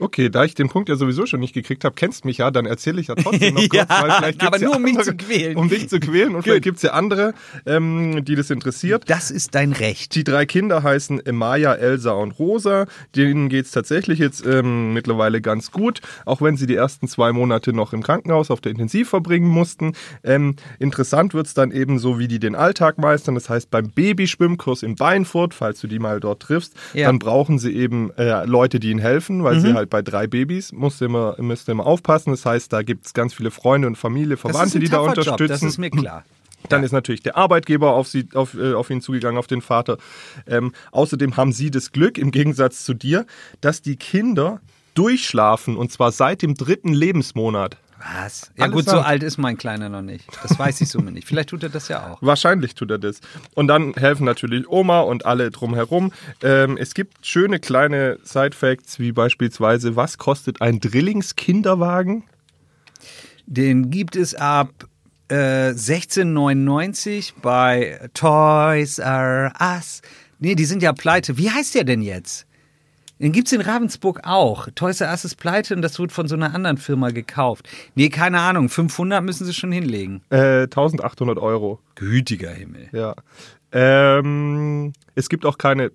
[0.00, 2.66] Okay, da ich den Punkt ja sowieso schon nicht gekriegt habe, kennst mich ja, dann
[2.66, 4.98] erzähle ich ja trotzdem noch kurz, Ja, weil vielleicht gibt's aber ja nur, um mich
[4.98, 5.56] zu quälen.
[5.56, 7.32] Um dich zu quälen und vielleicht gibt es ja andere,
[7.64, 9.04] ähm, die das interessiert.
[9.08, 10.14] Das ist dein Recht.
[10.16, 12.86] Die drei Kinder heißen Maya, Elsa und Rosa.
[13.14, 17.72] Denen geht's tatsächlich jetzt ähm, mittlerweile ganz gut, auch wenn sie die ersten zwei Monate
[17.72, 19.92] noch im Krankenhaus auf der Intensiv verbringen mussten.
[20.24, 23.36] Ähm, interessant wird's dann eben so, wie die den Alltag meistern.
[23.36, 27.06] Das heißt, beim Babyschwimmkurs in Beinfurt, falls du die mal dort triffst, Ja.
[27.06, 30.72] dann brauchen sie eben äh, Leute, die ihnen helfen, weil sie halt bei drei Babys
[30.72, 32.30] musst du immer, müsst ihr immer aufpassen.
[32.30, 35.38] Das heißt, da gibt's ganz viele Freunde und Familie, Verwandte, die da unterstützen.
[35.38, 36.24] Job, das ist mir klar.
[36.68, 39.98] Dann ist natürlich der Arbeitgeber auf, sie, auf, äh, auf ihn zugegangen, auf den Vater.
[40.46, 43.26] Ähm, außerdem haben sie das Glück, im Gegensatz zu dir,
[43.60, 44.60] dass die Kinder
[44.94, 47.76] durchschlafen und zwar seit dem dritten Lebensmonat.
[48.12, 48.50] Was?
[48.56, 50.26] Ja Alles gut, so alt ist mein Kleiner noch nicht.
[50.42, 51.26] Das weiß ich so nicht.
[51.26, 52.18] Vielleicht tut er das ja auch.
[52.20, 53.20] Wahrscheinlich tut er das.
[53.54, 56.12] Und dann helfen natürlich Oma und alle drumherum.
[56.42, 62.24] Ähm, es gibt schöne kleine Side-Facts, wie beispielsweise, was kostet ein Drillingskinderwagen?
[63.46, 64.70] Den gibt es ab
[65.28, 70.02] äh, 1699 bei Toys R Us.
[70.38, 71.38] Nee, die sind ja pleite.
[71.38, 72.46] Wie heißt der denn jetzt?
[73.20, 74.68] Den gibt's in Ravensburg auch.
[74.74, 77.68] Toys R Us ist pleite und das wird von so einer anderen Firma gekauft.
[77.94, 78.68] Nee, keine Ahnung.
[78.68, 80.22] 500 müssen sie schon hinlegen.
[80.30, 81.80] Äh, 1800 Euro.
[81.94, 82.88] Gütiger Himmel.
[82.92, 83.14] Ja.
[83.70, 85.92] Ähm, es gibt auch keine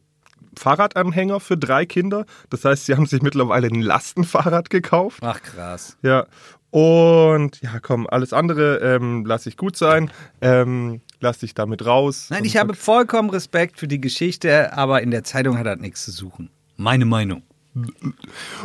[0.58, 2.26] Fahrradanhänger für drei Kinder.
[2.50, 5.20] Das heißt, sie haben sich mittlerweile ein Lastenfahrrad gekauft.
[5.22, 5.98] Ach krass.
[6.02, 6.26] Ja.
[6.72, 10.12] Und ja, komm, alles andere ähm, lasse ich gut sein.
[10.42, 12.28] Ähm, lass dich damit raus.
[12.30, 16.06] Nein, ich habe vollkommen Respekt für die Geschichte, aber in der Zeitung hat das nichts
[16.06, 16.50] zu suchen.
[16.80, 17.44] Meine Meinung.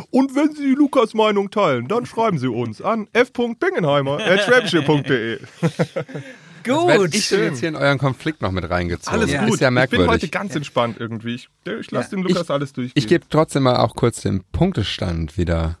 [0.09, 5.39] Und wenn Sie Lukas Meinung teilen, dann schreiben Sie uns an f.bingenheimer.schwäbische.de.
[6.63, 7.13] Werd Gut.
[7.13, 9.19] ich denn jetzt hier in euren Konflikt noch mit reingezogen?
[9.19, 9.55] Alles ja, gut.
[9.55, 10.31] Ist ja ich bin heute merkwürdig.
[10.31, 11.35] ganz entspannt irgendwie.
[11.35, 12.93] Ich, ich lasse Ja, dem Lukas alles durchgehen.
[12.95, 15.77] Ich gebe trotzdem mal auch kurz den Punktestand wieder.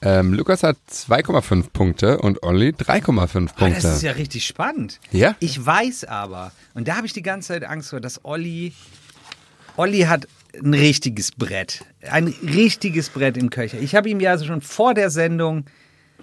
[0.00, 3.82] Ähm, Lukas hat 2,5 Punkte und Olli 3,5 Ah, Punkte.
[3.82, 5.00] das ist ja richtig spannend.
[5.10, 5.34] Ja?
[5.40, 8.72] Ich weiß aber, und da habe ich die ganze Zeit Angst vor, dass Olli,
[9.76, 10.26] Olli hat
[10.62, 11.84] ein richtiges Brett.
[12.10, 13.78] Ein richtiges Brett im Köcher.
[13.78, 15.64] Ich habe ihm ja also schon vor der Sendung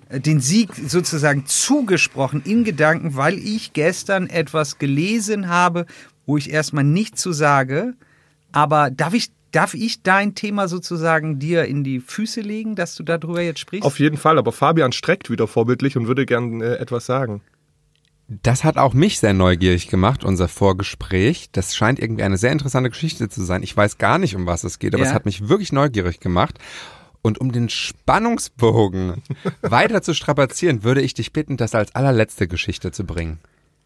[0.10, 5.86] äh, den Sieg sozusagen zugesprochen in Gedanken, weil ich gestern etwas gelesen habe,
[6.26, 7.94] wo ich erstmal nichts zu sage.
[8.52, 13.04] Aber darf ich, darf ich dein Thema sozusagen dir in die Füße legen, dass du
[13.04, 13.86] darüber jetzt sprichst?
[13.86, 17.42] Auf jeden Fall, aber Fabian streckt wieder vorbildlich und würde gern äh, etwas sagen.
[18.30, 21.50] Das hat auch mich sehr neugierig gemacht, unser Vorgespräch.
[21.54, 23.64] Das scheint irgendwie eine sehr interessante Geschichte zu sein.
[23.64, 25.10] Ich weiß gar nicht, um was es geht, aber Ja.
[25.10, 26.58] es hat mich wirklich neugierig gemacht.
[27.22, 29.22] Und um den Spannungsbogen
[29.62, 33.40] weiter zu strapazieren, würde ich dich bitten, das als allerletzte Geschichte zu bringen.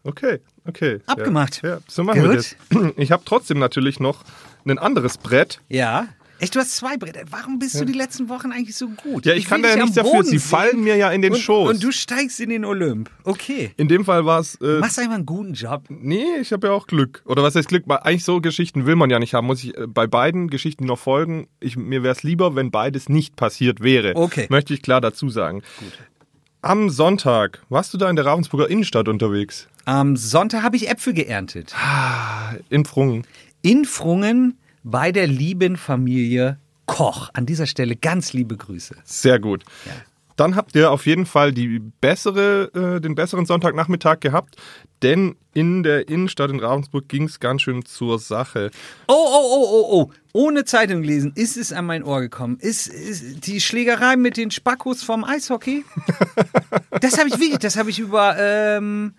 [0.04, 0.98] Okay, okay.
[1.06, 1.62] Abgemacht.
[1.62, 2.38] Ja, ja so machen wir Gut.
[2.38, 2.56] das.
[2.96, 4.24] Ich habe trotzdem natürlich noch
[4.66, 5.60] ein anderes Brett.
[5.68, 6.08] Ja.
[6.42, 7.20] Echt, du hast zwei Bretter.
[7.30, 9.24] Warum bist du die letzten Wochen eigentlich so gut?
[9.26, 10.24] Ja, ich, kann will da ja nichts dafür.
[10.24, 11.70] Sie fallen mir ja in den und, Schoß.
[11.70, 13.10] Und du steigst in den Olymp.
[13.22, 13.70] Okay.
[13.76, 14.56] in dem Fall war es.
[14.56, 15.84] Äh, Machst einfach einen guten Job.
[15.88, 17.22] nee, ich habe ja auch Glück.
[17.26, 17.84] Oder was heißt Glück?
[17.86, 19.46] Eigentlich so Geschichten will man ja nicht haben.
[19.46, 21.46] Muss ich äh, bei beiden Geschichten noch folgen.
[21.60, 24.16] Ich, mir wäre es lieber, wenn beides nicht passiert wäre.
[24.16, 24.48] Okay.
[24.50, 25.62] Möchte ich klar dazu sagen.
[26.60, 29.68] Am Sonntag warst du da in der Ravensburger Innenstadt unterwegs.
[29.84, 31.72] Am Sonntag habe ich Äpfel geerntet.
[32.68, 33.28] In Frungen.
[33.62, 37.30] In Frungen bei der lieben Familie Koch.
[37.32, 38.96] An dieser Stelle ganz liebe Grüße.
[39.04, 39.64] Sehr gut.
[40.36, 44.56] Dann habt ihr auf jeden Fall die bessere, äh, den besseren Sonntagnachmittag gehabt,
[45.02, 48.70] denn in der Innenstadt in Ravensburg ging es ganz schön zur Sache.
[49.08, 50.12] Oh, oh, oh, oh, oh.
[50.32, 52.56] Ohne Zeitung lesen ist es an mein Ohr gekommen.
[52.58, 55.84] Ist, ist die Schlägerei mit den Spackos vom Eishockey?
[57.00, 59.14] das habe ich wirklich, das habe ich über, ähm,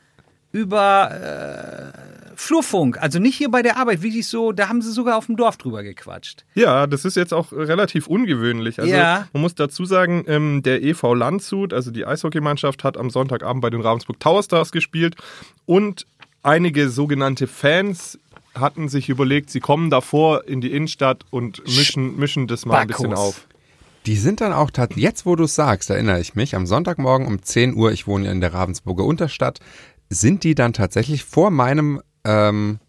[0.51, 5.17] über äh, Flurfunk, also nicht hier bei der Arbeit, wirklich so, da haben sie sogar
[5.17, 6.45] auf dem Dorf drüber gequatscht.
[6.55, 8.79] Ja, das ist jetzt auch relativ ungewöhnlich.
[8.79, 9.27] Also Ja.
[9.33, 13.69] man muss dazu sagen, ähm, der EV Landshut, also die Eishockeymannschaft, hat am Sonntagabend bei
[13.69, 15.15] den Ravensburg Tower Stars gespielt
[15.65, 16.05] und
[16.43, 18.19] einige sogenannte Fans
[18.55, 22.87] hatten sich überlegt, sie kommen davor in die Innenstadt und mischen, mischen das mal ein
[22.87, 23.47] bisschen auf.
[24.05, 27.25] Die sind dann auch, tat- jetzt wo du es sagst, erinnere ich mich, am Sonntagmorgen
[27.25, 29.59] um 10 Uhr, ich wohne ja in der Ravensburger Unterstadt,
[30.09, 32.79] sind die dann tatsächlich vor meinem ähm,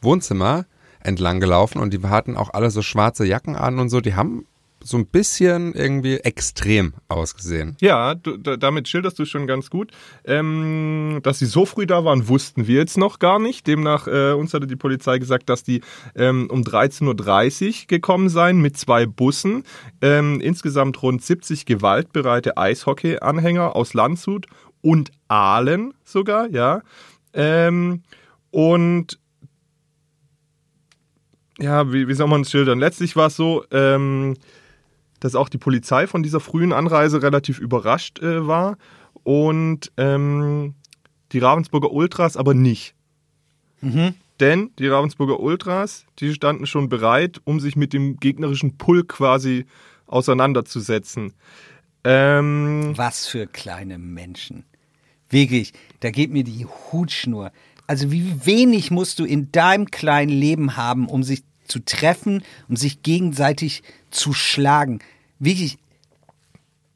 [0.00, 0.66] Wohnzimmer
[1.00, 4.46] entlang gelaufen und die hatten auch alle so schwarze Jacken an und so, die haben
[4.84, 7.76] so ein bisschen irgendwie extrem ausgesehen.
[7.80, 9.90] Ja, du, da, damit schilderst du schon ganz gut.
[10.26, 13.66] Ähm, dass sie so früh da waren, wussten wir jetzt noch gar nicht.
[13.66, 15.80] Demnach, äh, uns hatte die Polizei gesagt, dass die
[16.14, 19.64] ähm, um 13.30 Uhr gekommen seien mit zwei Bussen.
[20.02, 24.46] Ähm, insgesamt rund 70 gewaltbereite Eishockey-Anhänger aus Landshut
[24.82, 26.82] und Aalen sogar, ja.
[27.32, 28.02] Ähm,
[28.54, 29.18] und
[31.58, 32.78] ja, wie, wie soll man es schildern?
[32.78, 34.36] Letztlich war es so, ähm,
[35.18, 38.78] dass auch die Polizei von dieser frühen Anreise relativ überrascht äh, war
[39.24, 40.74] und ähm,
[41.32, 42.94] die Ravensburger Ultras aber nicht.
[44.38, 49.66] Denn die Ravensburger Ultras, die standen schon bereit, um sich mit dem gegnerischen Pulk quasi
[50.06, 51.32] auseinanderzusetzen.
[52.04, 54.64] Ähm, Was für kleine Menschen.
[55.28, 57.50] Wirklich, da geht mir die Hutschnur.
[57.86, 62.78] Also wie wenig musst du in deinem kleinen Leben haben, um sich zu treffen und
[62.78, 65.00] sich gegenseitig zu schlagen.
[65.38, 65.78] Wirklich,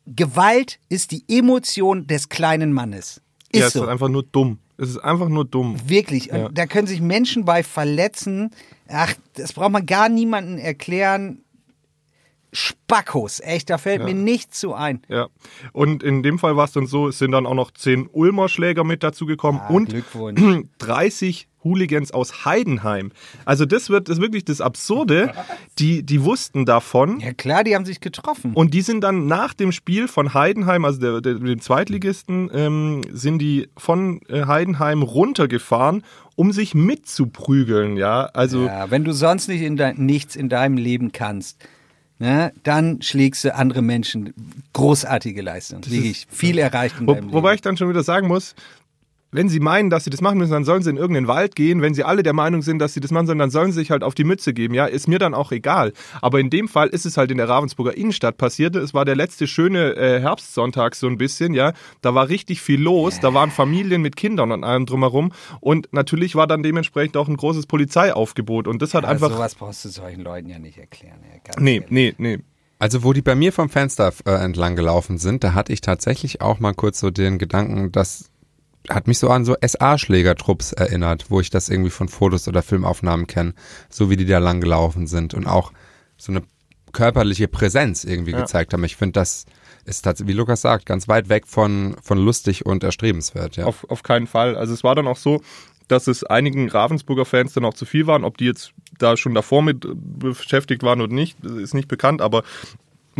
[0.07, 3.21] Gewalt ist die Emotion des kleinen Mannes.
[3.51, 3.83] Ist ja, es so.
[3.85, 4.59] ist einfach nur dumm.
[4.79, 5.77] Es ist einfach nur dumm.
[5.87, 6.27] Wirklich.
[6.27, 6.49] Ja.
[6.49, 8.51] da können sich Menschen bei verletzen.
[8.87, 11.43] Ach, das braucht man gar niemandem erklären.
[12.53, 15.03] Spackos, echt, da fällt mir nichts zu ein.
[15.09, 15.29] Ja.
[15.73, 18.49] Und in dem Fall war es dann so, es sind dann auch noch zehn Ulmer
[18.49, 20.41] Schläger mit dazu gekommen Ah, und Glückwunsch.
[20.79, 23.11] 30 Hooligans aus Heidenheim.
[23.45, 25.33] Also das wird das ist wirklich das Absurde.
[25.79, 27.19] Die, die wussten davon.
[27.21, 28.53] Ja klar, die haben sich getroffen.
[28.55, 33.01] Und die sind dann nach dem Spiel von Heidenheim, also der, der, dem Zweitligisten, ähm,
[33.13, 36.05] sind die von äh, Heidenheim runtergefahren,
[36.37, 38.27] um sich mitzuprügeln, ja.
[38.27, 41.59] Also Ja, wenn du sonst nicht in dein, nichts in deinem Leben kannst,
[42.19, 44.35] ne, dann schlägst du andere Menschen.
[44.73, 45.85] Großartige Leistung.
[45.87, 48.55] Wirklich viel erreicht in Wo, wobei ich dann schon wieder sagen muss,
[49.31, 51.83] wenn sie meinen, dass sie das machen müssen, dann sollen sie in irgendeinen Wald gehen.
[51.83, 53.91] Wenn sie alle der Meinung sind, dass sie das machen sollen, dann sollen sie sich
[53.91, 54.73] halt auf die Mütze geben.
[54.75, 55.93] Ja, ist mir dann auch egal.
[56.23, 58.75] Aber in dem Fall ist es halt in der Ravensburger Innenstadt passiert.
[58.77, 61.73] Es war der letzte schöne äh, Herbstsonntag so ein bisschen, ja.
[62.01, 63.21] Da war richtig viel los.
[63.21, 65.33] Da waren Familien mit Kindern und allem drumherum.
[65.61, 68.67] Und natürlich war dann dementsprechend auch ein großes Polizeiaufgebot.
[68.69, 69.31] Und das hat Ja, einfach.
[69.31, 71.19] sowas brauchst du solchen Leuten ja nicht erklären.
[71.31, 71.91] Ja, ganz Nee, ehrlich.
[71.91, 72.39] nee, nee.
[72.79, 76.41] Also wo die bei mir vom Fenster äh, entlang gelaufen sind, da hatte ich tatsächlich
[76.41, 78.31] auch mal kurz so den Gedanken, das
[78.91, 83.27] hat mich so an so SA-Schlägertrupps erinnert, wo ich das irgendwie von Fotos oder Filmaufnahmen
[83.27, 83.55] kenne,
[83.91, 85.73] so wie die da lang gelaufen sind und auch
[86.17, 86.43] so eine
[86.93, 88.41] körperliche Präsenz irgendwie Ja.
[88.41, 88.85] gezeigt haben.
[88.85, 89.45] Ich finde, das
[89.85, 93.57] ist tatsächlich, wie Lukas sagt, ganz weit weg von, von lustig und erstrebenswert.
[93.57, 93.67] Ja.
[93.67, 94.57] Auf, auf keinen Fall.
[94.57, 95.43] Also es war dann auch so,
[95.87, 98.25] dass es einigen Ravensburger Fans dann auch zu viel waren.
[98.25, 102.21] Ob die jetzt da schon davor mit äh, beschäftigt waren oder nicht, ist nicht bekannt,
[102.21, 102.43] aber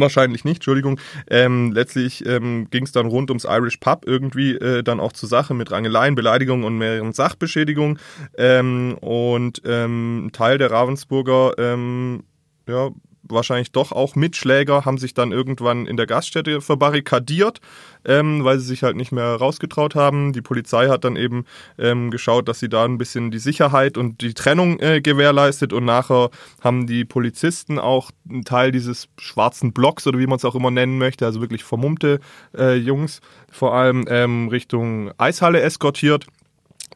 [0.01, 1.01] wahrscheinlich nicht, Entschuldigung.
[1.31, 5.29] Ähm, letztlich ähm, ging es dann rund ums Irish Pub irgendwie äh, dann auch zur
[5.29, 7.99] Sache mit Rangeleien, Beleidigungen und mehreren Sachbeschädigungen.
[8.37, 12.25] Ähm, und ähm, ein Teil der Ravensburger ähm,
[12.69, 12.91] ja,
[13.29, 17.61] wahrscheinlich doch auch Mitschläger haben sich dann irgendwann in der Gaststätte verbarrikadiert,
[18.05, 20.33] ähm, weil sie sich halt nicht mehr rausgetraut haben.
[20.33, 21.45] Die Polizei hat dann eben
[21.79, 25.85] ähm, geschaut, dass sie da ein bisschen die Sicherheit und die Trennung äh, gewährleistet und
[25.85, 26.31] nachher
[26.63, 30.71] haben die Polizisten auch einen Teil dieses schwarzen Blocks oder wie man es auch immer
[30.71, 32.21] nennen möchte, also wirklich vermummte
[32.57, 36.27] äh, Jungs, vor allem ähm, Richtung Eishalle eskortiert.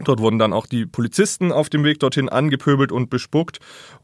[0.00, 3.60] Dort wurden dann auch die Polizisten auf dem Weg dorthin angepöbelt und bespuckt.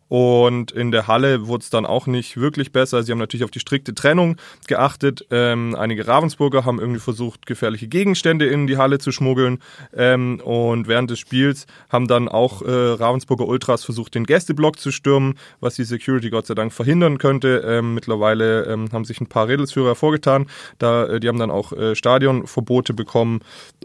[0.08, 3.02] Und in der Halle wurde es dann auch nicht wirklich besser.
[3.02, 5.26] Sie haben natürlich auf die strikte Trennung geachtet.
[5.30, 9.58] Ähm, einige Ravensburger haben irgendwie versucht, gefährliche Gegenstände in die Halle zu schmuggeln.
[9.94, 14.90] Ähm, und während des Spiels haben dann auch äh, Ravensburger Ultras versucht, den Gästeblock zu
[14.90, 17.62] stürmen, was die Security Gott sei Dank verhindern könnte.
[17.66, 20.46] Ähm, mittlerweile ähm, haben sich ein paar Redelsführer hervorgetan.
[20.78, 23.40] Da, äh, die haben dann auch äh, Stadionverbote bekommen.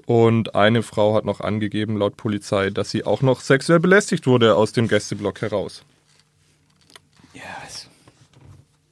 [0.05, 4.55] Und eine Frau hat noch angegeben, laut Polizei, dass sie auch noch sexuell belästigt wurde
[4.55, 5.83] aus dem Gästeblock heraus.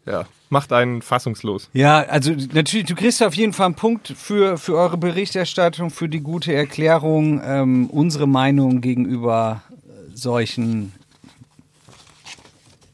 [0.05, 1.69] Ja, macht einen fassungslos.
[1.73, 6.09] Ja, also natürlich, du kriegst auf jeden Fall einen Punkt für, für eure Berichterstattung, für
[6.09, 7.41] die gute Erklärung.
[7.43, 10.93] Ähm, unsere Meinung gegenüber äh, solchen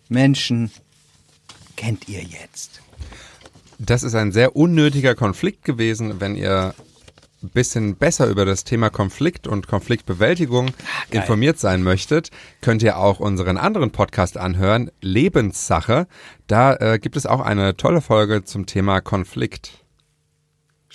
[0.10, 0.72] Menschen
[1.76, 2.82] kennt ihr jetzt.
[3.80, 6.74] Das ist ein sehr unnötiger Konflikt gewesen, wenn ihr
[7.48, 10.76] ein bisschen besser über das Thema Konflikt und Konfliktbewältigung geil.
[11.12, 12.30] informiert sein möchtet,
[12.62, 16.08] könnt ihr auch unseren anderen Podcast anhören, Lebenssache.
[16.48, 19.87] Da äh, gibt es auch eine tolle Folge zum Thema Konflikt.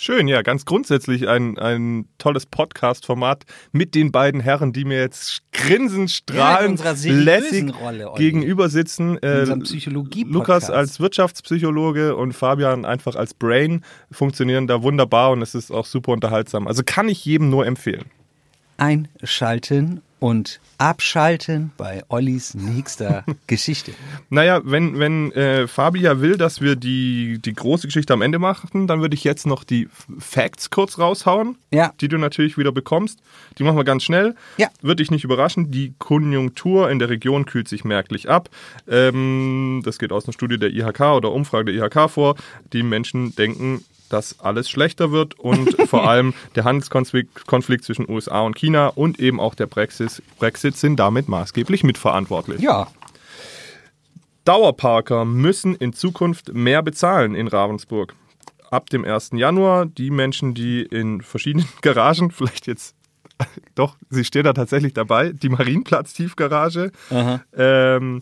[0.05, 5.43] Schön, ja, ganz grundsätzlich ein, ein tolles Podcast-Format mit den beiden Herren, die mir jetzt
[5.53, 9.17] grinsend, strahlend, seriösen lässig Rolle, gegenüber sitzen.
[9.23, 9.45] Äh.
[10.25, 15.85] Lukas als Wirtschaftspsychologe und Fabian einfach als Brain funktionieren da wunderbar und es ist auch
[15.85, 16.67] super unterhaltsam.
[16.67, 18.11] Also kann ich jedem nur empfehlen.
[18.77, 23.91] Einschalten und abschalten bei Ollis nächster Geschichte.
[24.29, 28.39] Naja, wenn, wenn äh, Fabi ja will, dass wir die, die große Geschichte am Ende
[28.39, 31.91] machen, dann würde ich jetzt noch die Facts kurz raushauen, Ja.
[31.99, 33.19] die du natürlich wieder bekommst.
[33.57, 34.35] Die machen wir ganz schnell.
[34.57, 34.69] Ja.
[34.81, 35.71] Wird dich nicht überraschen.
[35.71, 38.49] Die Konjunktur in der Region kühlt sich merklich ab.
[38.87, 42.35] Ähm, das geht aus einer Studie der IHK oder Umfrage der IHK vor.
[42.71, 48.41] Die Menschen denken, dass alles schlechter wird und vor allem der Handelskonflikt Konflikt zwischen USA
[48.41, 52.61] und China und eben auch der Brexit, Brexit sind damit maßgeblich mitverantwortlich.
[52.61, 52.87] Ja,
[54.45, 58.13] Dauerparker müssen in Zukunft mehr bezahlen in Ravensburg.
[58.69, 59.31] Ab dem 1.
[59.33, 62.95] Januar die Menschen, die in verschiedenen Garagen, vielleicht jetzt
[63.75, 66.91] doch, sie steht da tatsächlich dabei, die Marienplatz-Tiefgarage.
[67.57, 68.21] Ähm,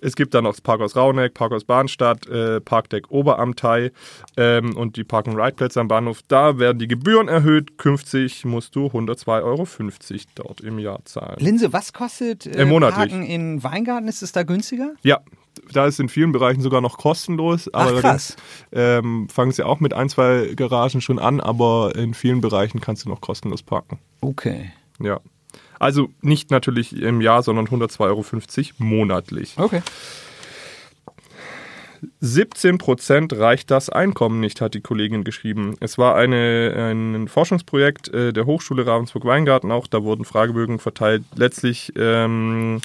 [0.00, 3.92] es gibt dann noch das Parkhaus Rauneck, Parkhaus Bahnstadt, äh, Parkdeck Oberamtei
[4.36, 6.20] ähm, und die Park-and-Ride-Plätze am Bahnhof.
[6.28, 7.78] Da werden die Gebühren erhöht.
[7.78, 9.66] Künftig musst du 102,50 Euro
[10.34, 11.36] dort im Jahr zahlen.
[11.38, 13.10] Linse, was kostet äh, Äh, monatlich.
[13.10, 14.08] Parken in Weingarten?
[14.08, 14.94] Ist es da günstiger?
[15.02, 15.20] Ja,
[15.72, 17.70] da ist in vielen Bereichen sogar noch kostenlos.
[17.72, 18.36] Ach, Aber krass.
[18.72, 23.04] ähm, fangen sie auch mit ein, zwei Garagen schon an, aber in vielen Bereichen kannst
[23.04, 23.98] du noch kostenlos parken.
[24.20, 24.72] Okay.
[25.00, 25.20] Ja.
[25.78, 28.24] Also nicht natürlich im Jahr, sondern 102,50 Euro
[28.78, 29.54] monatlich.
[29.56, 29.82] Okay.
[32.20, 35.76] 17 Prozent reicht das Einkommen nicht, hat die Kollegin geschrieben.
[35.80, 39.86] Es war eine, ein Forschungsprojekt äh, der Hochschule Ravensburg-Weingarten auch.
[39.86, 41.24] Da wurden Fragebögen verteilt.
[41.34, 42.80] Letztlich ähm,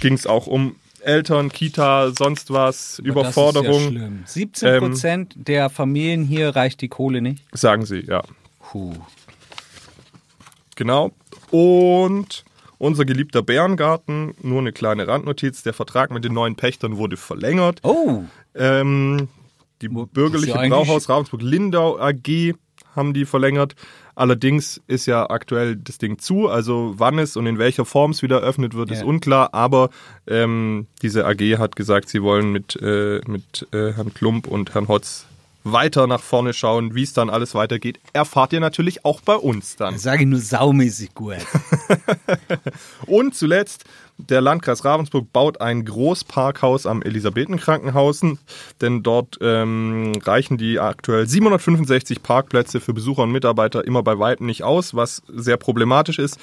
[0.00, 3.66] ging es auch um Eltern, Kita, sonst was, Überforderung.
[3.66, 4.22] Das ist ja schlimm.
[4.26, 7.42] 17 Prozent der Familien hier reicht die Kohle nicht.
[7.52, 8.22] sagen sie, ja.
[8.60, 8.94] Puh.
[10.80, 11.10] Genau.
[11.50, 12.42] Und
[12.78, 17.80] unser geliebter Bärengarten, nur eine kleine Randnotiz, der Vertrag mit den neuen Pächtern wurde verlängert.
[17.82, 18.22] Oh,
[18.54, 19.28] Ähm,
[19.82, 22.54] die bürgerliche ja Brauhaus Ravensburg-Lindau AG
[22.96, 23.74] haben die verlängert.
[24.14, 28.22] Allerdings ist ja aktuell das Ding zu, also wann es und in welcher Form es
[28.22, 29.04] wieder eröffnet wird, ist Ja.
[29.04, 29.52] unklar.
[29.52, 29.90] Aber
[30.26, 34.88] ähm, diese AG hat gesagt, sie wollen mit, äh, mit äh, Herrn Klump und Herrn
[34.88, 35.26] Hotz
[35.64, 38.00] weiter nach vorne schauen, wie es dann alles weitergeht.
[38.12, 39.98] Erfahrt ihr natürlich auch bei uns dann.
[39.98, 41.36] sage ich nur saumäßig gut.
[43.06, 43.84] Und zuletzt,
[44.16, 48.38] der Landkreis Ravensburg baut ein Großparkhaus am Elisabethenkrankenhausen,
[48.80, 54.46] denn dort ähm, reichen die aktuell 765 Parkplätze für Besucher und Mitarbeiter immer bei Weitem
[54.46, 56.38] nicht aus, was sehr problematisch ist.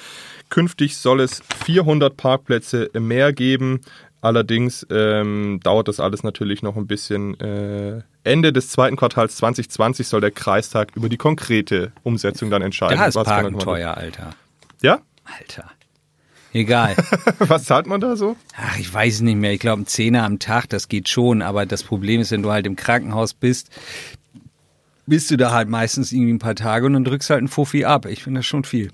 [0.48, 3.80] Künftig soll es 400 Parkplätze mehr geben.
[4.28, 7.40] Allerdings ähm, dauert das alles natürlich noch ein bisschen.
[7.40, 12.98] Äh, Ende des zweiten Quartals 2020 soll der Kreistag über die konkrete Umsetzung dann entscheiden.
[12.98, 14.32] Da ist Was Parken teuer, Alter.
[14.82, 14.98] Ja?
[15.24, 15.70] Alter.
[16.52, 16.94] Egal.
[17.38, 18.36] Was zahlt man da so?
[18.54, 19.54] Ach, ich weiß nicht mehr.
[19.54, 21.40] Ich glaube, ein Zehner am Tag, das geht schon.
[21.40, 23.70] Aber das Problem ist, wenn du halt im Krankenhaus bist,
[25.06, 27.86] bist du da halt meistens irgendwie ein paar Tage und dann drückst halt einen Fuffi
[27.86, 28.04] ab.
[28.04, 28.92] Ich finde das schon viel.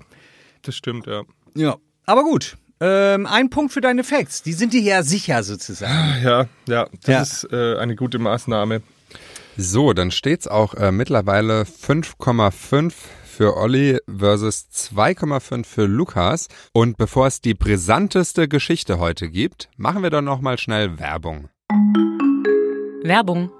[0.61, 1.23] Das stimmt, ja.
[1.55, 1.75] Ja.
[2.05, 2.55] Aber gut.
[2.81, 4.43] Ähm, ein Punkt für deine Facts.
[4.43, 6.21] Die sind dir ja sicher sozusagen.
[6.23, 7.21] Ja, ja, das Ja.
[7.21, 8.81] ist äh, eine gute Maßnahme.
[9.57, 12.91] So, dann steht's auch äh, mittlerweile 5,5
[13.25, 16.47] für Olli versus 2,5 für Lukas.
[16.73, 21.49] Und bevor es die brisanteste Geschichte heute gibt, machen wir doch noch mal schnell Werbung.
[23.03, 23.51] Werbung.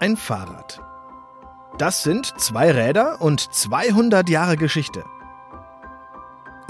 [0.00, 0.80] Ein Fahrrad.
[1.78, 5.04] Das sind zwei Räder und 200 Jahre Geschichte.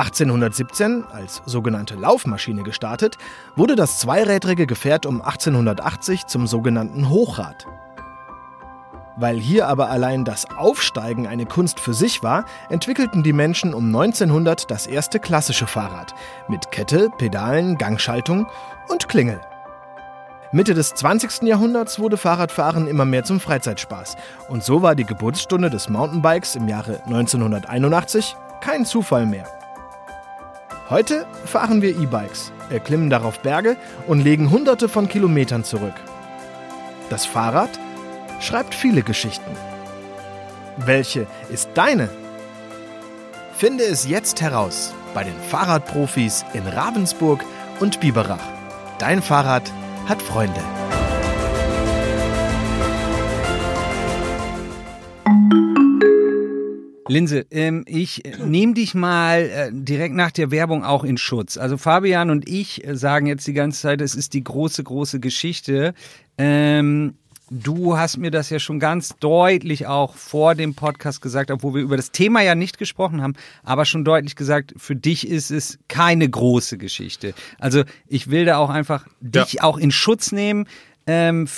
[0.03, 3.19] 1817, als sogenannte Laufmaschine gestartet,
[3.55, 7.67] wurde das zweirädrige Gefährt um 1880 zum sogenannten Hochrad.
[9.17, 13.87] Weil hier aber allein das Aufsteigen eine Kunst für sich war, entwickelten die Menschen um
[13.87, 16.15] 1900 das erste klassische Fahrrad
[16.49, 18.47] mit Kette, Pedalen, Gangschaltung
[18.89, 19.41] und Klingel.
[20.51, 21.43] Mitte des 20.
[21.43, 24.17] Jahrhunderts wurde Fahrradfahren immer mehr zum Freizeitspaß.
[24.49, 29.62] Und so war die Geburtsstunde des Mountainbikes im Jahre 1981 kein Zufall mehr.
[30.93, 35.95] Heute fahren wir E-Bikes, erklimmen darauf Berge und legen hunderte von Kilometern zurück.
[37.09, 37.71] Das Fahrrad
[38.41, 39.57] schreibt viele Geschichten.
[40.77, 42.11] Welche ist deine?
[43.55, 47.43] Finde es jetzt heraus bei den Fahrradprofis in Ravensburg
[47.81, 48.47] und Biberach.
[48.99, 49.73] Dein Fahrrad
[50.07, 50.61] hat Freunde.
[57.13, 61.57] Linse, ähm, ich nehme dich mal äh, direkt nach der Werbung auch in Schutz.
[61.57, 65.21] Also Fabian und ich äh, sagen jetzt die ganze Zeit, es ist die große, große
[65.21, 65.95] Geschichte.
[66.39, 67.15] Ähm,
[67.51, 71.83] du hast mir das ja schon ganz deutlich auch vor dem Podcast gesagt, obwohl wir
[71.83, 75.79] über das Thema ja nicht gesprochen haben, aber schon deutlich gesagt, für dich ist es
[75.89, 77.35] keine große Geschichte.
[77.59, 80.67] Also ich will da auch einfach dich auch in Schutz nehmen.
[81.07, 81.49] Ähm,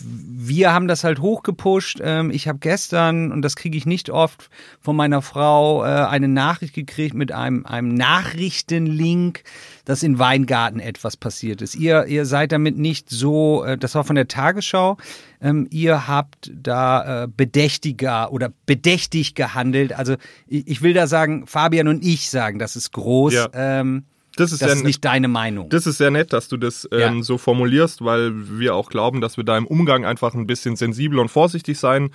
[0.00, 2.00] wir haben das halt hochgepusht.
[2.02, 4.48] Ähm, ich habe gestern, und das kriege ich nicht oft,
[4.80, 9.42] von meiner Frau äh, eine Nachricht gekriegt mit einem, einem Nachrichtenlink,
[9.84, 11.74] dass in Weingarten etwas passiert ist.
[11.74, 14.96] Ihr, ihr seid damit nicht so, äh, das war von der Tagesschau,
[15.42, 19.92] ähm, ihr habt da äh, bedächtiger oder bedächtig gehandelt.
[19.92, 20.14] Also
[20.46, 23.34] ich, ich will da sagen, Fabian und ich sagen, das ist groß.
[23.34, 23.48] Ja.
[23.52, 24.04] Ähm,
[24.36, 25.68] Das ist, das ist nicht deine Meinung.
[25.68, 27.22] das ist sehr nett, dass du das ähm, Ja.
[27.22, 31.18] so formulierst, weil wir auch glauben, dass wir da im Umgang einfach ein bisschen sensibel
[31.18, 32.10] und vorsichtig sein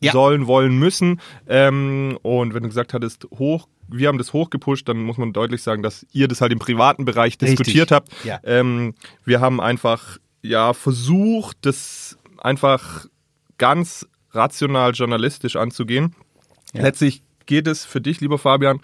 [0.00, 0.12] Ja.
[0.12, 1.20] sollen, wollen, müssen.
[1.46, 5.62] Ähm, und wenn du gesagt hattest, hoch, wir haben das hochgepusht, dann muss man deutlich
[5.62, 7.50] sagen, dass ihr das halt im privaten Bereich Richtig.
[7.58, 8.08] diskutiert habt.
[8.24, 8.38] Ja.
[8.44, 8.94] Ähm,
[9.24, 13.06] wir haben einfach ja versucht, das einfach
[13.58, 16.14] ganz rational journalistisch anzugehen.
[16.72, 18.80] Letztlich geht es für dich, lieber Fabian,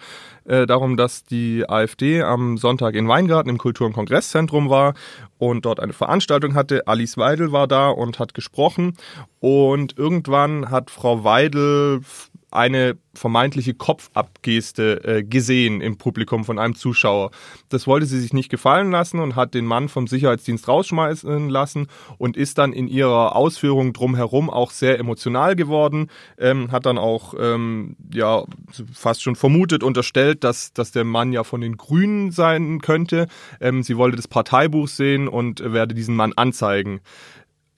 [0.47, 4.93] äh, darum, dass die AfD am Sonntag in Weingarten im Kultur- und Kongresszentrum war
[5.37, 6.87] und dort eine Veranstaltung hatte.
[6.87, 8.95] Alice Weidel war da und hat gesprochen.
[9.39, 12.01] Und irgendwann hat Frau Weidel
[12.49, 17.31] eine vermeintliche Kopfabgeste äh, gesehen im Publikum von einem Zuschauer.
[17.67, 21.87] Das wollte sie sich nicht gefallen lassen und hat den Mann vom Sicherheitsdienst rausschmeißen lassen
[22.17, 27.33] und ist dann in ihrer Ausführung drumherum auch sehr emotional geworden, ähm, hat dann auch
[27.37, 28.45] ähm, ja
[28.93, 33.27] fast schon vermutet, unterstellt, dass, dass der Mann ja von den Grünen sein könnte.
[33.59, 37.01] Ähm, sie wollte das Parteibuch sehen und werde diesen Mann anzeigen.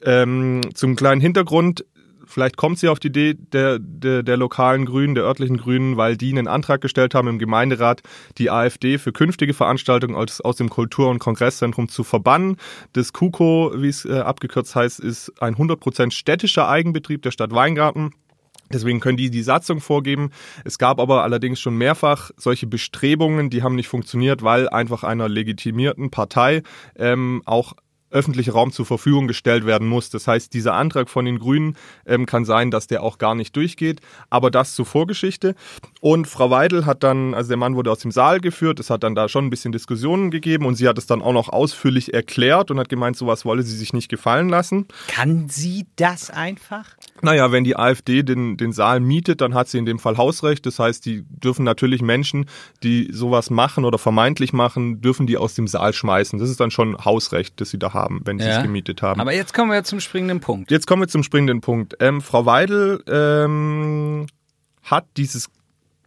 [0.01, 1.85] Ähm, zum kleinen Hintergrund,
[2.29, 6.15] vielleicht kommt sie auf die Idee der, der, der lokalen Grünen, der örtlichen Grünen, weil
[6.15, 8.01] die einen Antrag gestellt haben im Gemeinderat,
[8.37, 12.57] die AfD für künftige Veranstaltungen aus, aus dem Kultur- und Kongresszentrum zu verbannen.
[12.93, 18.11] Das KUKO, wie es äh, abgekürzt heißt, ist ein 100% städtischer Eigenbetrieb der Stadt Weingarten.
[18.71, 20.29] Deswegen können die die Satzung vorgeben.
[20.63, 25.27] Es gab aber allerdings schon mehrfach solche Bestrebungen, die haben nicht funktioniert, weil einfach einer
[25.27, 26.61] legitimierten Partei
[26.95, 27.73] ähm, auch
[28.11, 30.09] öffentlicher Raum zur Verfügung gestellt werden muss.
[30.09, 33.55] Das heißt, dieser Antrag von den Grünen ähm, kann sein, dass der auch gar nicht
[33.55, 34.01] durchgeht.
[34.29, 35.55] Aber das zur Vorgeschichte.
[36.01, 39.03] Und Frau Weidel hat dann, also der Mann wurde aus dem Saal geführt, es hat
[39.03, 42.13] dann da schon ein bisschen Diskussionen gegeben und sie hat es dann auch noch ausführlich
[42.13, 44.87] erklärt und hat gemeint, sowas wolle sie sich nicht gefallen lassen.
[45.07, 46.85] Kann sie das einfach?
[47.21, 50.65] Naja, wenn die AfD den, den Saal mietet, dann hat sie in dem Fall Hausrecht.
[50.65, 52.45] Das heißt, die dürfen natürlich Menschen,
[52.83, 56.39] die sowas machen oder vermeintlich machen, dürfen die aus dem Saal schmeißen.
[56.39, 59.19] Das ist dann schon Hausrecht, das sie da haben, wenn sie es gemietet haben.
[59.19, 60.71] Aber jetzt kommen wir zum springenden Punkt.
[60.71, 61.95] Jetzt kommen wir zum springenden Punkt.
[61.99, 64.27] Ähm, Frau Weidel ähm,
[64.83, 65.49] hat dieses,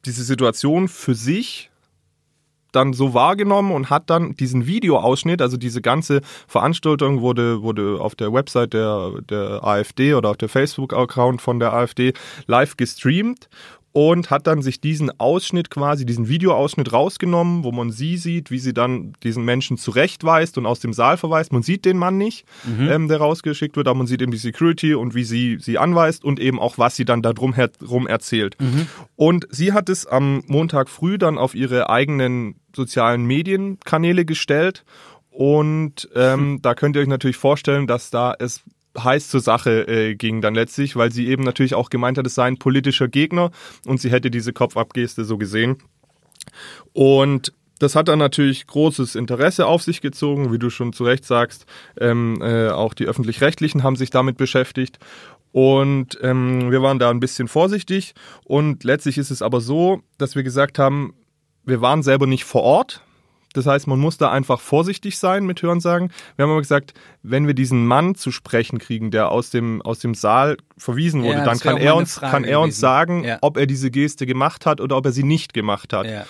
[0.05, 1.71] diese Situation für sich
[2.73, 8.15] dann so wahrgenommen und hat dann diesen Videoausschnitt, also diese ganze Veranstaltung wurde, wurde auf
[8.15, 12.15] der Website der, der AfD oder auf der Facebook-Account von der AfD
[12.47, 13.49] live gestreamt
[13.93, 18.59] und hat dann sich diesen Ausschnitt quasi, diesen Videoausschnitt rausgenommen, wo man sie sieht, wie
[18.59, 21.53] sie dann diesen Menschen zurechtweist und aus dem Saal verweist.
[21.53, 22.47] Man sieht den Mann nicht,
[22.89, 26.25] ähm, der rausgeschickt wird, aber man sieht eben die Security und wie sie sie anweist
[26.25, 28.57] und eben auch, was sie dann da drum herum erzählt.
[29.17, 34.85] Und sie hat es am Montag früh dann auf ihre eigenen sozialen Medienkanäle gestellt.
[35.31, 38.63] Und ähm, da könnt ihr euch natürlich vorstellen, dass da es
[38.99, 42.35] heiß zur Sache äh, ging dann letztlich, weil sie eben natürlich auch gemeint hat, es
[42.35, 43.51] sei ein politischer Gegner
[43.87, 45.79] und sie hätte diese Kopfabgeste so gesehen.
[46.93, 51.25] Und das hat dann natürlich großes Interesse auf sich gezogen, wie du schon zu Recht
[51.25, 51.67] sagst.
[51.99, 54.99] Ähm, äh, auch die öffentlich-rechtlichen haben sich damit beschäftigt.
[55.51, 58.15] Und ähm, wir waren da ein bisschen vorsichtig.
[58.45, 61.15] Und letztlich ist es aber so, dass wir gesagt haben,
[61.65, 63.03] wir waren selber nicht vor Ort.
[63.53, 66.11] Das heißt, man muss da einfach vorsichtig sein mit Hörensagen.
[66.37, 69.99] Wir haben aber gesagt, wenn wir diesen Mann zu sprechen kriegen, der aus dem, aus
[69.99, 73.39] dem Saal verwiesen wurde, Ja, dann kann er, uns, Frage kann er uns sagen, Ja.
[73.41, 76.07] ob er diese Geste gemacht hat oder ob er sie nicht gemacht hat.
[76.07, 76.25] Ja.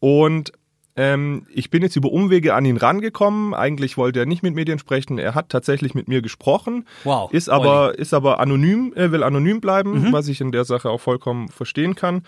[0.00, 0.52] Und
[0.94, 3.54] ähm, ich bin jetzt über Umwege an ihn rangekommen.
[3.54, 5.18] Eigentlich wollte er nicht mit Medien sprechen.
[5.18, 6.86] Er hat tatsächlich mit mir gesprochen.
[7.04, 10.90] Wow, Ist aber, ist aber anonym, äh, will anonym bleiben, was ich in der Sache
[10.90, 12.24] auch vollkommen verstehen kann.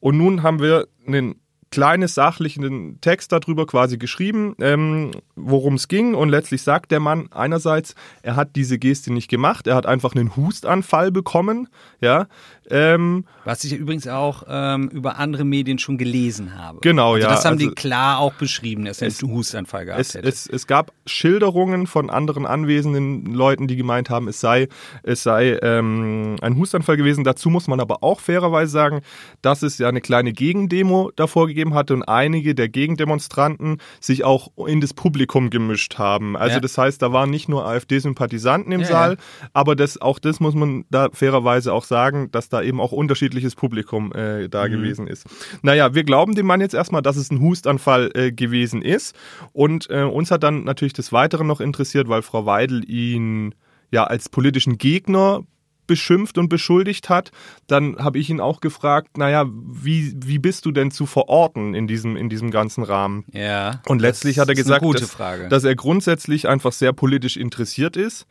[0.00, 1.36] Und nun haben wir einen
[1.70, 6.14] kleines sachlichen Text darüber quasi geschrieben, ähm, worum es ging.
[6.14, 10.14] Und letztlich sagt der Mann einerseits, er hat diese Geste nicht gemacht, er hat einfach
[10.14, 11.68] einen Hustanfall bekommen,
[12.00, 12.26] ja.
[12.70, 16.80] Ähm, Was ich übrigens auch ähm, über andere Medien schon gelesen habe.
[16.82, 19.86] Genau, also ja, Das haben die also- klar auch beschrieben, dass er Es- einen Hustanfall
[19.86, 20.28] gehabt Es, hätte.
[20.28, 24.68] es, es gab Schilderungen von anderen anwesenden Leuten, die gemeint haben, es sei,
[25.02, 27.24] es sei ähm, ein Hustanfall gewesen.
[27.24, 29.00] Dazu muss man aber auch fairerweise sagen,
[29.40, 34.50] dass es ja eine kleine Gegendemo davor gegeben hatte und einige der Gegendemonstranten sich auch
[34.66, 36.36] in das Publikum gemischt haben.
[36.36, 36.60] Also Ja.
[36.60, 39.48] das heißt, da waren nicht nur AfD-Sympathisanten im Ja, Saal, ja.
[39.52, 43.54] aber das, auch das muss man da fairerweise auch sagen, dass da eben auch unterschiedliches
[43.54, 45.26] Publikum äh, da gewesen ist.
[45.62, 49.14] Naja, wir glauben dem Mann jetzt erstmal, dass es ein Hustanfall äh, gewesen ist.
[49.52, 53.54] Und äh, uns hat dann natürlich des Weiteren noch interessiert, weil Frau Weidel ihn
[53.90, 55.40] ja als politischen Gegner
[55.88, 57.32] beschimpft und beschuldigt hat,
[57.66, 61.88] dann habe ich ihn auch gefragt, naja, wie, wie bist du denn zu verorten in
[61.88, 63.24] diesem, in diesem ganzen Rahmen?
[63.32, 63.82] ja.
[63.86, 65.16] Und letztlich hat er gesagt, dass,
[65.48, 68.26] dass er grundsätzlich einfach sehr politisch interessiert ist.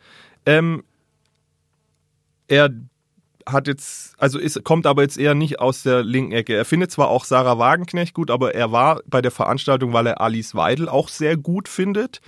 [0.46, 0.84] Ähm,
[2.46, 2.70] er
[3.46, 6.54] hat jetzt, also ist, kommt aber jetzt eher nicht aus der linken Ecke.
[6.54, 10.20] Er findet zwar auch Sarah Wagenknecht gut, aber er war bei der Veranstaltung, weil er
[10.20, 12.20] Alice Weidel auch sehr gut findet.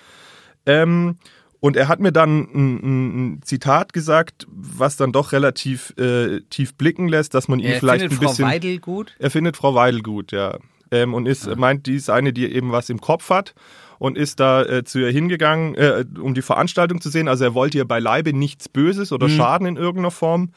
[0.66, 1.18] Ähm,
[1.60, 6.74] und er hat mir dann ein, ein, Zitat gesagt, was dann doch relativ äh, tief
[6.74, 8.46] blicken lässt, dass man ihn er vielleicht findet ein Frau bisschen.
[8.46, 9.14] Weidel gut.
[9.18, 10.58] Er findet Frau Weidel gut, ja.
[10.90, 13.54] Ähm, und ist, meint, die ist eine, die eben was im Kopf hat.
[13.98, 17.28] und ist da äh, zu ihr hingegangen, äh, um die Veranstaltung zu sehen.
[17.28, 20.52] Also er wollte ihr beileibe nichts Böses oder Schaden in irgendeiner Form.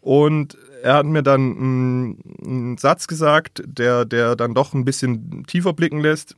[0.00, 5.44] Und er hat mir dann einen, einen Satz gesagt, der, der dann doch ein bisschen
[5.46, 6.34] tiefer blicken lässt.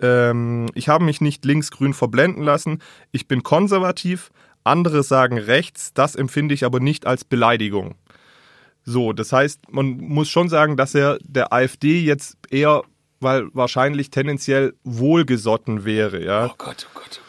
[0.00, 2.80] Ähm, ich habe mich nicht linksgrün verblenden lassen.
[3.12, 4.30] Ich bin konservativ.
[4.64, 5.92] Andere sagen rechts.
[5.94, 7.94] Das empfinde ich aber nicht als Beleidigung.
[8.84, 12.82] So, das heißt, man muss schon sagen, dass er der AfD jetzt eher,
[13.20, 16.46] weil wahrscheinlich tendenziell wohlgesotten wäre, ja.
[16.46, 17.25] Oh Gott, oh Gott, oh Gott.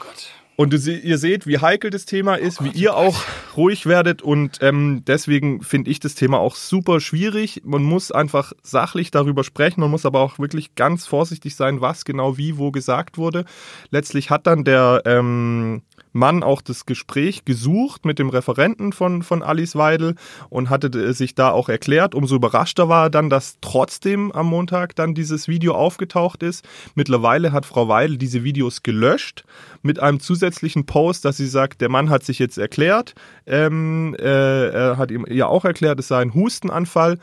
[0.59, 3.21] Und du, ihr seht, wie heikel das Thema ist, wie ihr auch
[3.55, 4.23] ruhig werdet.
[4.23, 7.61] Und ähm, deswegen finde ich das Thema auch super schwierig.
[7.63, 9.81] Man muss einfach sachlich darüber sprechen.
[9.81, 13.45] Man muss aber auch wirklich ganz vorsichtig sein, was genau wie wo gesagt wurde.
[13.91, 15.83] Letztlich hat dann der ähm,
[16.13, 20.15] Mann auch das Gespräch gesucht mit dem Referenten von, von Alice Weidel
[20.49, 22.15] und hatte äh, sich da auch erklärt.
[22.15, 26.67] Umso überraschter war er dann, dass trotzdem am Montag dann dieses Video aufgetaucht ist.
[26.95, 29.43] Mittlerweile hat Frau Weidel diese Videos gelöscht
[29.81, 33.13] mit einem zusätzlichen Post, dass sie sagt, der Mann hat sich jetzt erklärt.
[33.45, 37.19] Ähm, äh, er hat ihm ja auch erklärt, es sei ein Hustenanfall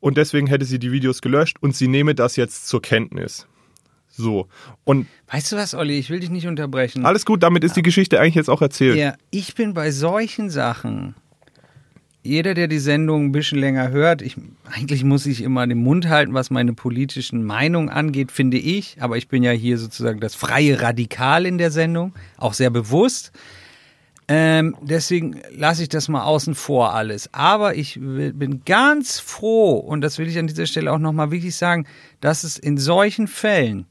[0.00, 3.46] und deswegen hätte sie die Videos gelöscht und sie nehme das jetzt zur Kenntnis.
[4.12, 4.46] So.
[4.84, 5.98] Und Weißt du was, Olli?
[5.98, 7.04] Ich will dich nicht unterbrechen.
[7.06, 8.96] alles gut, damit ist die Geschichte eigentlich jetzt auch erzählt.
[8.96, 11.14] Ja, ich bin bei solchen Sachen.
[12.24, 14.36] Jeder, der die Sendung ein bisschen länger hört, ich,
[14.70, 18.98] eigentlich muss ich immer den Mund halten, was meine politischen Meinungen angeht, finde ich.
[19.00, 23.32] Aber ich bin ja hier sozusagen das freie Radikal in der Sendung, auch sehr bewusst.
[24.28, 27.28] Ähm, deswegen lasse ich das mal außen vor alles.
[27.32, 31.56] Aber ich bin ganz froh, und das will ich an dieser Stelle auch nochmal wirklich
[31.56, 31.86] sagen,
[32.20, 33.86] dass es in solchen Fällen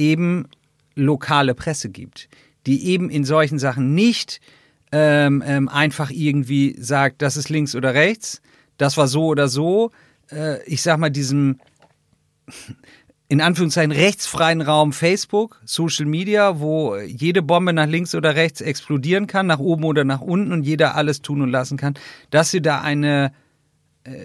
[0.00, 0.48] eben
[0.96, 2.28] lokale Presse gibt,
[2.66, 4.40] die eben in solchen Sachen nicht
[4.92, 8.42] ähm, ähm, einfach irgendwie sagt, das ist links oder rechts,
[8.76, 9.92] das war so oder so.
[10.32, 11.60] Äh, ich sag mal, diesem
[13.28, 19.28] in Anführungszeichen rechtsfreien Raum Facebook, Social Media, wo jede Bombe nach links oder rechts explodieren
[19.28, 21.94] kann, nach oben oder nach unten und jeder alles tun und lassen kann,
[22.30, 23.32] dass sie da eine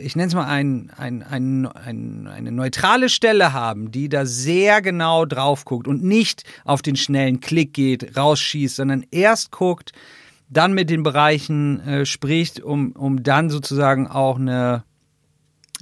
[0.01, 5.25] ich nenne es mal ein, ein, ein, eine neutrale Stelle haben, die da sehr genau
[5.25, 9.91] drauf guckt und nicht auf den schnellen Klick geht, rausschießt, sondern erst guckt,
[10.49, 14.83] dann mit den Bereichen äh, spricht, um, um dann sozusagen auch eine,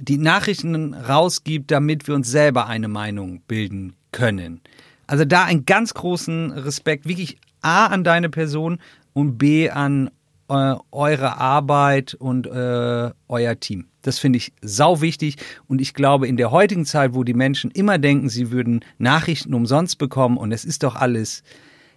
[0.00, 4.60] die Nachrichten rausgibt, damit wir uns selber eine Meinung bilden können.
[5.06, 8.78] Also da einen ganz großen Respekt, wirklich A an deine Person
[9.12, 10.10] und B an
[10.48, 13.86] äh, eure Arbeit und äh, euer Team.
[14.04, 15.36] Das finde ich sau wichtig
[15.66, 19.54] und ich glaube in der heutigen Zeit, wo die Menschen immer denken, sie würden Nachrichten
[19.54, 21.42] umsonst bekommen und es ist doch alles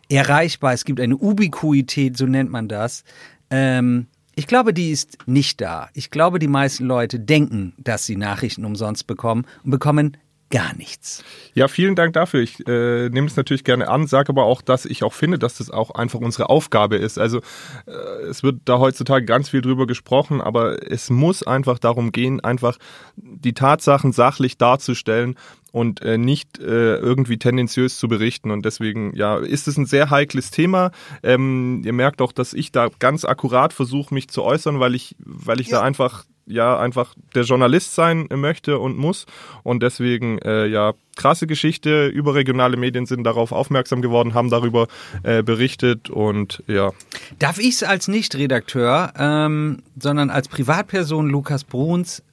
[0.10, 3.04] erreichbar, es gibt eine Ubiquität, so nennt man das.
[3.50, 5.90] Ähm, ich glaube, die ist nicht da.
[5.94, 10.16] Ich glaube, die meisten Leute denken, dass sie Nachrichten umsonst bekommen und bekommen
[10.50, 11.24] gar nichts.
[11.54, 12.42] Ja, vielen Dank dafür.
[12.42, 15.58] Ich äh, nehme es natürlich gerne an, sage aber auch, dass ich auch finde, dass
[15.58, 17.18] das auch einfach unsere Aufgabe ist.
[17.18, 17.42] Also
[17.86, 17.92] äh,
[18.30, 22.78] es wird da heutzutage ganz viel drüber gesprochen, aber es muss einfach darum gehen, einfach
[23.16, 25.36] die Tatsachen sachlich darzustellen
[25.72, 28.52] und äh, nicht äh, irgendwie tendenziös zu berichten.
[28.52, 30.92] Und deswegen, ja, ist es ein sehr heikles Thema.
[31.24, 35.16] Ähm, ihr merkt auch, dass ich da ganz akkurat versuche, mich zu äußern, weil ich,
[35.20, 39.26] weil ich da einfach ja einfach der Journalist sein möchte und muss.
[39.64, 42.08] Und deswegen, äh, ja, krasse Geschichte.
[42.08, 44.88] Überregionale Medien sind darauf aufmerksam geworden, haben darüber
[45.24, 46.92] äh, berichtet und ja.
[47.40, 52.24] Darf ich es als Nicht-Redakteur, ähm, sondern als Privatperson Lukas Bruns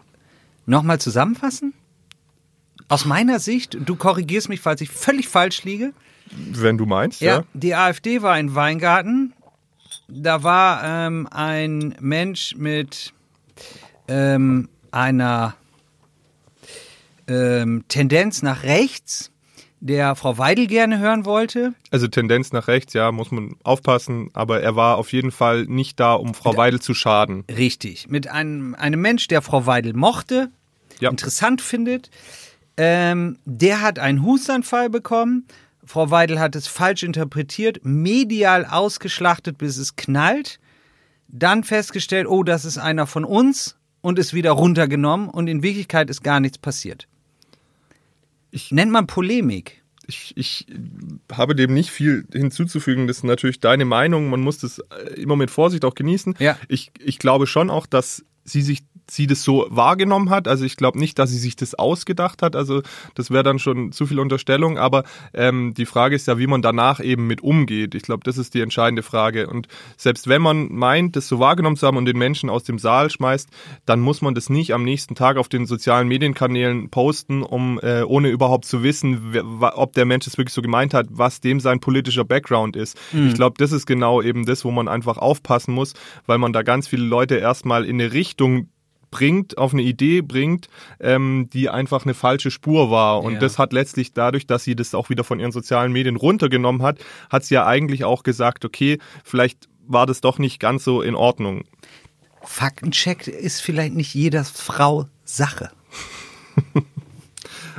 [0.66, 1.74] nochmal zusammenfassen?
[2.88, 5.92] Aus meiner Sicht, du korrigierst mich, falls ich völlig falsch liege.
[6.30, 7.44] Wenn du meinst, Ja, ja.
[7.54, 9.32] die AfD war in Weingarten.
[10.08, 13.12] Da war ähm, ein Mensch mit
[14.08, 15.54] ähm, einer
[17.26, 19.30] ähm, Tendenz nach rechts,
[19.80, 21.74] der Frau Weidel gerne hören wollte.
[21.90, 26.00] Also Tendenz nach rechts, ja, muss man aufpassen, aber er war auf jeden Fall nicht
[26.00, 27.44] da, um Frau Weidel zu schaden.
[27.54, 28.08] Richtig.
[28.08, 30.50] Mit einem, einem Mensch, der Frau Weidel mochte,
[31.00, 31.10] Ja.
[31.10, 32.10] interessant findet.
[32.76, 35.46] Ähm, der hat einen Hustanfall bekommen.
[35.84, 40.58] Frau Weidel hat es falsch interpretiert, medial ausgeschlachtet, bis es knallt.
[41.28, 46.10] Dann festgestellt, oh, das ist einer von uns und ist wieder runtergenommen und in Wirklichkeit
[46.10, 47.08] ist gar nichts passiert.
[48.50, 49.82] Ich- Nennt man Polemik.
[50.06, 50.66] Ich, ich
[51.32, 53.06] habe dem nicht viel hinzuzufügen.
[53.06, 54.28] Das ist natürlich deine Meinung.
[54.28, 56.34] Man muss das äh, immer mit Vorsicht auch genießen.
[56.38, 56.58] Ja.
[56.68, 60.48] Ich, ich glaube schon auch, dass sie sich sie das so wahrgenommen hat.
[60.48, 62.56] Also ich glaube nicht, dass sie sich das ausgedacht hat.
[62.56, 62.82] Also
[63.14, 64.78] das wäre dann schon zu viel Unterstellung.
[64.78, 67.94] Aber ähm, die Frage ist ja, wie man danach eben mit umgeht.
[67.94, 69.48] Ich glaube, das ist die entscheidende Frage.
[69.48, 72.78] Und selbst wenn man meint, das so wahrgenommen zu haben und den Menschen aus dem
[72.78, 73.48] Saal schmeißt,
[73.86, 78.02] dann muss man das nicht am nächsten Tag auf den sozialen Medienkanälen posten, um äh,
[78.02, 81.60] ohne überhaupt zu wissen, wer, ob der Mensch es wirklich so gemeint hat, was dem
[81.60, 82.98] sein politischer Background ist.
[83.12, 83.28] Mhm.
[83.28, 85.94] Ich glaube, das ist genau eben das, wo man einfach aufpassen muss,
[86.26, 88.68] weil man da ganz viele Leute erstmal in eine Richtung
[89.14, 93.22] bringt, auf eine Idee bringt, ähm, die einfach eine falsche Spur war.
[93.22, 93.38] Und ja.
[93.38, 96.98] das hat letztlich dadurch, dass sie das auch wieder von ihren sozialen Medien runtergenommen hat,
[97.30, 101.14] hat sie ja eigentlich auch gesagt, okay, vielleicht war das doch nicht ganz so in
[101.14, 101.62] Ordnung.
[102.42, 105.70] Faktencheck ist vielleicht nicht jeder Frau Sache.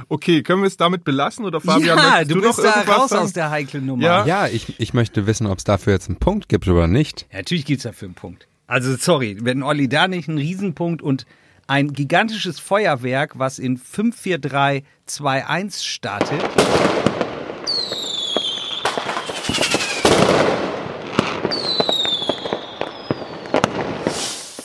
[0.07, 1.97] Okay, können wir es damit belassen oder Fabian?
[1.97, 3.23] Ja, du, du bist da raus sagen?
[3.23, 4.03] aus der heiklen Nummer.
[4.03, 7.25] Ja, ja ich, ich möchte wissen, ob es dafür jetzt einen Punkt gibt oder nicht.
[7.31, 8.47] Ja, natürlich gibt es dafür einen Punkt.
[8.67, 11.27] Also sorry, wenn Olli da nicht einen Riesenpunkt und
[11.67, 16.41] ein gigantisches Feuerwerk, was in 54321 startet.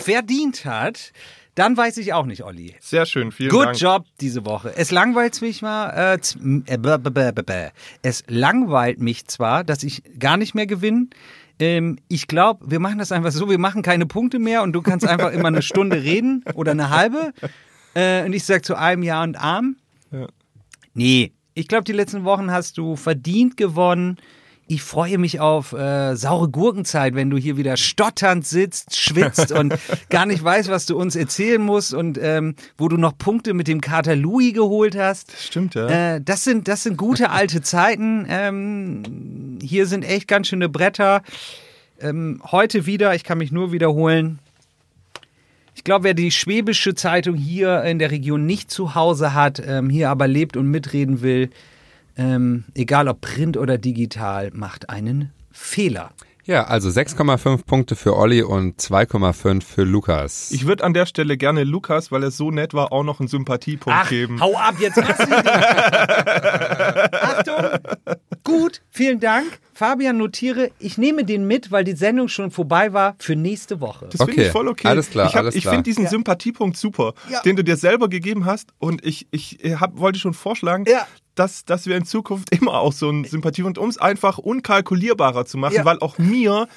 [0.02, 1.12] verdient hat,
[1.54, 2.74] dann weiß ich auch nicht, Olli.
[2.80, 3.74] Sehr schön, vielen Good Dank.
[3.74, 4.72] Good Job diese Woche.
[4.76, 6.18] Es langweilt mich mal, äh,
[6.66, 7.70] äh
[8.02, 11.08] es langweilt mich zwar, dass ich gar nicht mehr gewinne.
[11.60, 14.80] Ähm, ich glaube, wir machen das einfach so, wir machen keine Punkte mehr und du
[14.80, 17.32] kannst einfach immer eine Stunde reden oder eine halbe.
[17.94, 19.76] Äh, und ich sag zu einem Ja und Arm.
[20.10, 20.26] Ja.
[20.94, 24.16] Nee, ich glaube, die letzten Wochen hast du verdient gewonnen
[24.70, 29.74] ich freue mich auf äh, saure Gurkenzeit, wenn du hier wieder stotternd sitzt, schwitzt und
[30.10, 33.66] gar nicht weißt, was du uns erzählen musst und ähm, wo du noch Punkte mit
[33.66, 35.32] dem Kater Louis geholt hast.
[35.32, 35.88] Das stimmt, ja.
[36.14, 38.26] Äh, das, sind, das sind gute alte Zeiten.
[38.28, 41.22] Ähm, hier sind echt ganz schöne Bretter.
[42.00, 44.38] Ähm, heute wieder, ich kann mich nur wiederholen.
[45.74, 49.90] Ich glaube, wer die Schwäbische Zeitung hier in der Region nicht zu Hause hat, ähm,
[49.90, 51.50] hier aber lebt und mitreden will,
[52.20, 56.10] ähm, egal ob print oder digital, macht einen Fehler.
[56.44, 60.50] Ja, also 6,5 Punkte für Olli und 2,5 für Lukas.
[60.50, 63.28] Ich würde an der Stelle gerne Lukas, weil er so nett war, auch noch einen
[63.28, 64.38] Sympathiepunkt Ach, geben.
[64.40, 65.32] Hau ab, jetzt machst du
[67.22, 67.78] Achtung!
[68.44, 69.60] Gut, vielen Dank.
[69.80, 74.08] Fabian, notiere, ich nehme den mit, weil die Sendung schon vorbei war, für nächste Woche.
[74.10, 74.42] Das finde okay.
[74.42, 74.88] ich voll okay.
[74.88, 76.10] Alles klar, ich, hab, ich finde diesen ja.
[76.10, 77.40] Sympathiepunkt super, ja.
[77.40, 78.74] den du dir selber gegeben hast.
[78.78, 82.92] Und ich, ich hab, wollte schon vorschlagen, ja dass, dass wir in Zukunft immer auch
[82.92, 85.84] so ein Sympathie und um es einfach unkalkulierbarer zu machen, ja.
[85.86, 86.68] weil auch mir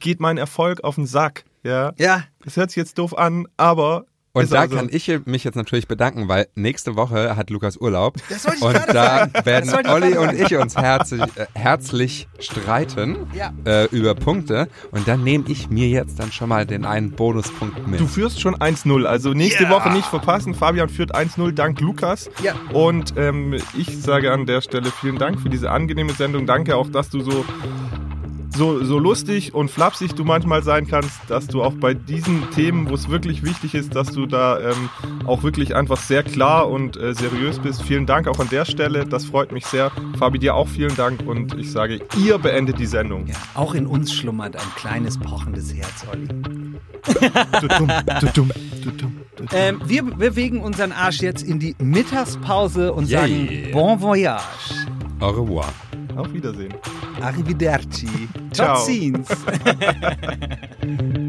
[0.00, 1.44] geht mein Erfolg auf den Sack.
[1.62, 1.92] Ja.
[1.96, 2.24] Ja.
[2.44, 5.86] Das hört sich jetzt doof an, aber und da also kann ich mich jetzt natürlich
[5.88, 8.16] bedanken, weil nächste Woche hat Lukas Urlaub.
[8.30, 9.32] Das ich und da sagen.
[9.44, 13.52] werden Olli und ich uns herzlich, äh, herzlich streiten ja.
[13.66, 14.68] äh, über Punkte.
[14.90, 18.00] Und dann nehme ich mir jetzt dann schon mal den einen Bonuspunkt mit.
[18.00, 19.04] Du führst schon 1-0.
[19.04, 19.72] Also nächste yeah.
[19.72, 20.54] Woche nicht verpassen.
[20.54, 22.30] Fabian führt 1-0 dank Lukas.
[22.42, 22.54] Ja.
[22.72, 26.46] Und ähm, ich sage an der Stelle vielen Dank für diese angenehme Sendung.
[26.46, 27.44] Danke auch, dass du so
[28.56, 32.88] so, so lustig und flapsig du manchmal sein kannst, dass du auch bei diesen Themen,
[32.88, 34.88] wo es wirklich wichtig ist, dass du da ähm,
[35.26, 37.82] auch wirklich einfach sehr klar und äh, seriös bist.
[37.82, 39.90] Vielen Dank auch an der Stelle, das freut mich sehr.
[40.18, 43.26] Fabi, dir auch vielen Dank und ich sage, ihr beendet die Sendung.
[43.26, 46.28] Ja, auch in uns schlummert ein kleines pochendes Herz, Olli.
[49.52, 53.22] ähm, wir bewegen unseren Arsch jetzt in die Mittagspause und yeah.
[53.22, 54.86] sagen Bon Voyage.
[55.20, 55.72] Au revoir.
[56.16, 56.74] Auf Wiedersehen.
[57.20, 58.28] Arrivederci.
[58.52, 58.76] Ciao.
[58.76, 58.84] Tot